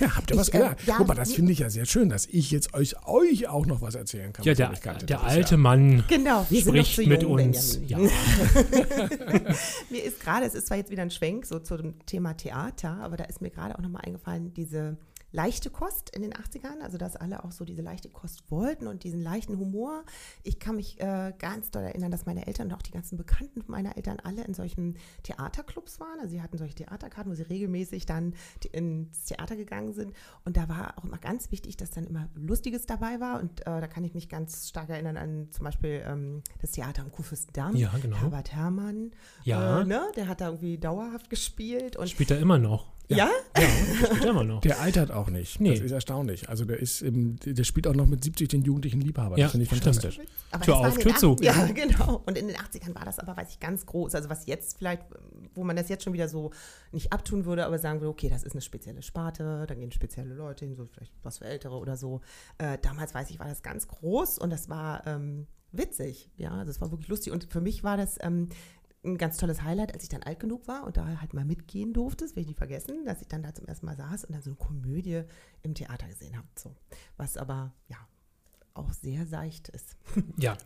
[0.00, 0.80] Ja, habt ihr ich, was gelernt?
[0.82, 3.48] Äh, ja, Guck mal, das finde ich ja sehr schön, dass ich jetzt euch, euch
[3.48, 4.44] auch noch was erzählen kann.
[4.44, 4.72] Ja, der,
[5.02, 7.80] der alte Mann genau, spricht jung, mit uns.
[7.86, 7.98] Ja.
[9.90, 13.16] Mir ist gerade, es ist zwar jetzt wieder ein Schwenk so zum Thema Theater, aber
[13.16, 14.96] da ist mir gerade auch nochmal eingefallen, diese
[15.34, 19.02] leichte Kost in den 80ern, also dass alle auch so diese leichte Kost wollten und
[19.02, 20.04] diesen leichten Humor.
[20.44, 23.64] Ich kann mich äh, ganz doll erinnern, dass meine Eltern und auch die ganzen Bekannten
[23.66, 26.20] meiner Eltern alle in solchen Theaterclubs waren.
[26.20, 28.34] Also sie hatten solche Theaterkarten, wo sie regelmäßig dann
[28.70, 30.14] ins Theater gegangen sind.
[30.44, 33.40] Und da war auch immer ganz wichtig, dass dann immer Lustiges dabei war.
[33.40, 37.02] Und äh, da kann ich mich ganz stark erinnern an zum Beispiel ähm, das Theater
[37.02, 37.74] am Kurfürstendamm.
[37.74, 38.18] Ja, genau.
[38.18, 39.10] Herbert Herrmann.
[39.42, 39.80] Ja.
[39.80, 40.00] Äh, ne?
[40.14, 41.96] Der hat da irgendwie dauerhaft gespielt.
[41.96, 42.93] Und Spielt er immer noch.
[43.08, 43.16] Ja?
[43.16, 44.60] Ja, ja spielt immer noch.
[44.62, 45.60] Der altert auch nicht.
[45.60, 45.70] Nee.
[45.70, 46.48] Das ist erstaunlich.
[46.48, 49.36] Also der ist im, der spielt auch noch mit 70 den jugendlichen Liebhaber.
[49.38, 50.20] Ja, das finde ich fantastisch.
[50.50, 51.36] Aber Tür auf, Tür zu.
[51.40, 52.22] Ja, genau.
[52.26, 54.14] Und in den 80ern war das aber, weiß ich, ganz groß.
[54.14, 55.02] Also was jetzt vielleicht,
[55.54, 56.50] wo man das jetzt schon wieder so
[56.92, 60.34] nicht abtun würde, aber sagen würde, okay, das ist eine spezielle Sparte, dann gehen spezielle
[60.34, 62.20] Leute hin, so vielleicht was für Ältere oder so.
[62.58, 66.30] Äh, damals, weiß ich, war das ganz groß und das war ähm, witzig.
[66.36, 67.32] Ja, das war wirklich lustig.
[67.32, 68.48] Und für mich war das ähm,
[69.04, 71.92] ein ganz tolles Highlight, als ich dann alt genug war und da halt mal mitgehen
[71.92, 74.32] durfte, das werde ich nie vergessen, dass ich dann da zum ersten Mal saß und
[74.34, 75.22] dann so eine Komödie
[75.62, 76.46] im Theater gesehen habe.
[76.56, 76.74] So.
[77.16, 77.96] Was aber, ja,
[78.74, 79.96] auch sehr seicht ist.
[80.38, 80.56] Ja.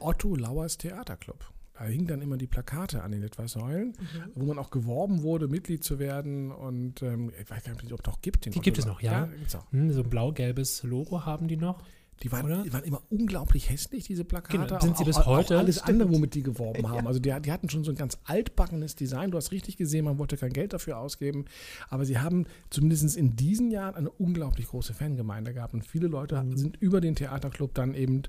[0.00, 1.50] Otto Lauers Theaterclub.
[1.76, 4.30] Da hingen dann immer die Plakate an den Litfaßsäulen, Mhm.
[4.34, 6.52] wo man auch geworben wurde, Mitglied zu werden.
[6.52, 8.44] Und ähm, ich weiß gar nicht, ob es noch gibt.
[8.46, 9.26] Den Die gibt es Otto- noch, ja.
[9.26, 9.70] gibt's auch.
[9.72, 11.82] Hm, so ein blau-gelbes Logo haben die noch.
[12.22, 12.62] Die waren, Oder?
[12.62, 14.58] die waren immer unglaublich hässlich, diese Plakate.
[14.66, 15.56] Genau, sind sie bis auch, heute?
[15.56, 15.90] Auch alles Stimmt.
[16.02, 17.06] andere, womit die geworben haben.
[17.06, 19.30] Also die, die hatten schon so ein ganz altbackenes Design.
[19.30, 21.44] Du hast richtig gesehen, man wollte kein Geld dafür ausgeben.
[21.90, 25.74] Aber sie haben zumindest in diesen Jahren eine unglaublich große Fangemeinde gehabt.
[25.74, 26.56] Und viele Leute Mhm.
[26.56, 28.22] sind über den Theaterclub dann eben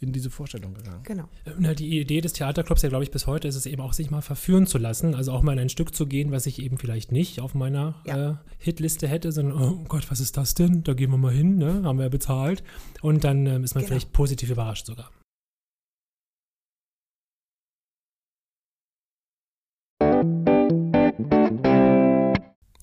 [0.00, 1.00] in diese Vorstellung gegangen.
[1.04, 1.24] Genau.
[1.44, 3.92] Äh, Na, die Idee des Theaterclubs, ja, glaube ich, bis heute ist es eben auch,
[3.92, 5.14] sich mal verführen zu lassen.
[5.14, 7.94] Also auch mal in ein Stück zu gehen, was ich eben vielleicht nicht auf meiner
[8.06, 8.30] Ja.
[8.30, 10.82] äh, Hitliste hätte, sondern, oh Gott, was ist das denn?
[10.84, 11.82] Da gehen wir mal hin, ne?
[11.84, 12.62] haben wir ja bezahlt.
[13.02, 13.88] Und dann ähm, ist man Genau.
[13.94, 15.10] vielleicht positiv überrascht sogar.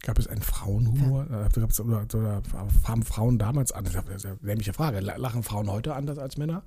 [0.04, 1.26] Gab es einen Frauenhumor?
[1.30, 2.42] Äh, gab's- Oder, oder
[2.86, 3.94] haben Frauen damals anders?
[3.94, 5.00] Das ist eine nämliche Frage.
[5.02, 6.64] Lachen Frauen heute anders als Männer?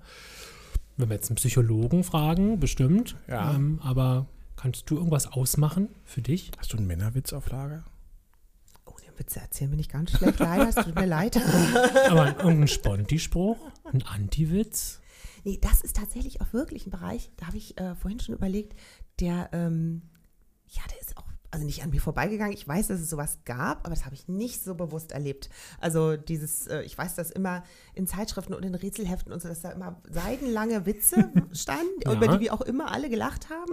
[0.96, 3.16] Wenn wir jetzt einen Psychologen fragen, bestimmt.
[3.28, 3.54] Ja.
[3.54, 4.26] Ähm, aber
[4.56, 6.50] kannst du irgendwas ausmachen für dich?
[6.58, 7.84] Hast du einen Männerwitz auf Lager?
[9.20, 10.40] Witze erzählen bin ich ganz schlecht.
[10.40, 11.36] Leider, es tut mir leid.
[12.08, 13.58] Aber irgendein Sponti-Spruch?
[13.84, 15.00] Ein Anti-Witz?
[15.44, 18.74] Nee, das ist tatsächlich auch wirklich ein Bereich, da habe ich äh, vorhin schon überlegt,
[19.20, 20.02] der, ähm,
[20.68, 22.52] ja, der ist auch, also nicht an mir vorbeigegangen.
[22.52, 25.50] Ich weiß, dass es sowas gab, aber das habe ich nicht so bewusst erlebt.
[25.80, 29.60] Also dieses, äh, ich weiß, dass immer in Zeitschriften und in Rätselheften und so, dass
[29.60, 32.12] da immer seidenlange Witze standen, Ja.
[32.12, 33.72] über die wir auch immer alle gelacht haben.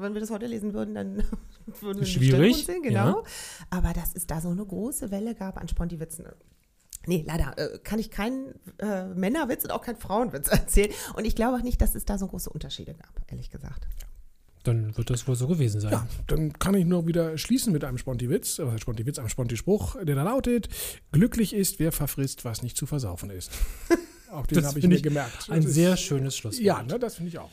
[0.00, 1.16] Wenn wir das heute lesen würden, dann
[1.80, 3.22] würden wir Schwierig, sehen, genau.
[3.70, 6.26] Aber dass es da so eine große Welle gab an Sponti-Witzen.
[7.06, 10.90] Nee, leider äh, kann ich keinen äh, Männerwitz und auch keinen Frauenwitz erzählen.
[11.14, 13.86] Und ich glaube auch nicht, dass es da so große Unterschiede gab, ehrlich gesagt.
[14.64, 15.92] Dann wird das wohl so gewesen sein.
[15.92, 20.14] Ja, dann kann ich nur wieder schließen mit einem Sponti-Witz, äh, Sponti-Witz, einem Sponti-Spruch, der
[20.16, 20.68] da lautet:
[21.12, 23.50] Glücklich ist, wer verfrisst, was nicht zu versaufen ist.
[24.32, 25.48] Auch den Das habe ich mir ich gemerkt.
[25.48, 26.64] Ein Das ist- sehr schönes Schlusswort.
[26.64, 27.50] Ja, ne, das finde ich auch.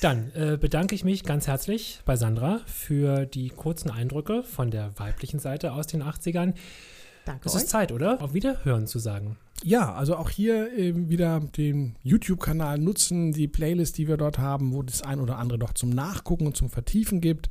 [0.00, 4.92] Dann äh, bedanke ich mich ganz herzlich bei Sandra für die kurzen Eindrücke von der
[4.98, 6.54] weiblichen Seite aus den 80ern.
[7.24, 7.62] Danke Es euch.
[7.62, 8.22] ist Zeit, oder?
[8.22, 9.36] Auf Wiederhören zu sagen.
[9.64, 14.74] Ja, also auch hier eben wieder den YouTube-Kanal nutzen, die Playlist, die wir dort haben,
[14.74, 17.48] wo das ein oder andere noch zum Nachgucken und zum Vertiefen gibt.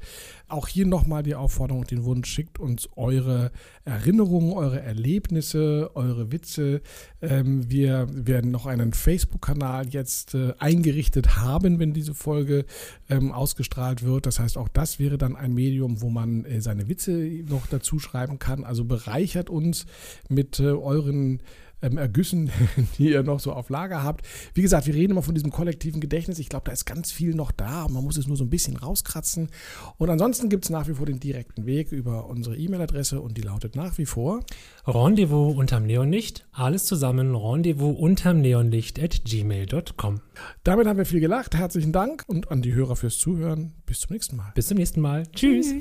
[0.47, 3.51] Auch hier nochmal die Aufforderung und den Wunsch, schickt uns eure
[3.85, 6.81] Erinnerungen, eure Erlebnisse, eure Witze.
[7.23, 12.65] Ähm, wir werden noch einen Facebook-Kanal jetzt äh, eingerichtet haben, wenn diese Folge
[13.09, 14.27] ähm, ausgestrahlt wird.
[14.27, 17.11] Das heißt, auch das wäre dann ein Medium, wo man äh, seine Witze
[17.49, 18.63] noch dazu schreiben kann.
[18.63, 19.87] Also bereichert uns
[20.29, 21.41] mit äh, euren
[21.85, 22.51] ähm, Ergüssen,
[22.97, 24.25] die ihr noch so auf Lager habt.
[24.53, 26.39] Wie gesagt, wir reden immer von diesem kollektiven Gedächtnis.
[26.39, 27.87] Ich glaube, da ist ganz viel noch da.
[27.87, 29.49] Man muss es nur so ein bisschen rauskratzen.
[29.97, 33.41] Und ansonsten gibt es nach wie vor den direkten Weg über unsere E-Mail-Adresse und die
[33.41, 34.41] lautet nach wie vor.
[34.85, 36.45] Rendezvous unterm Neonlicht.
[36.51, 37.35] Alles zusammen.
[37.35, 40.21] Rendezvous unterm Neonlicht at gmail.com.
[40.63, 41.55] Damit haben wir viel gelacht.
[41.55, 43.73] Herzlichen Dank und an die Hörer fürs Zuhören.
[43.85, 44.51] Bis zum nächsten Mal.
[44.55, 45.23] Bis zum nächsten Mal.
[45.33, 45.73] Tschüss.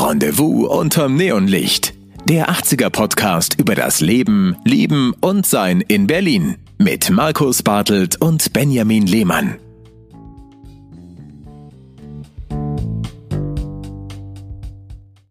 [0.00, 1.92] Rendezvous unterm Neonlicht.
[2.24, 6.56] Der 80er Podcast über das Leben, Lieben und Sein in Berlin.
[6.78, 9.58] Mit Markus Bartelt und Benjamin Lehmann.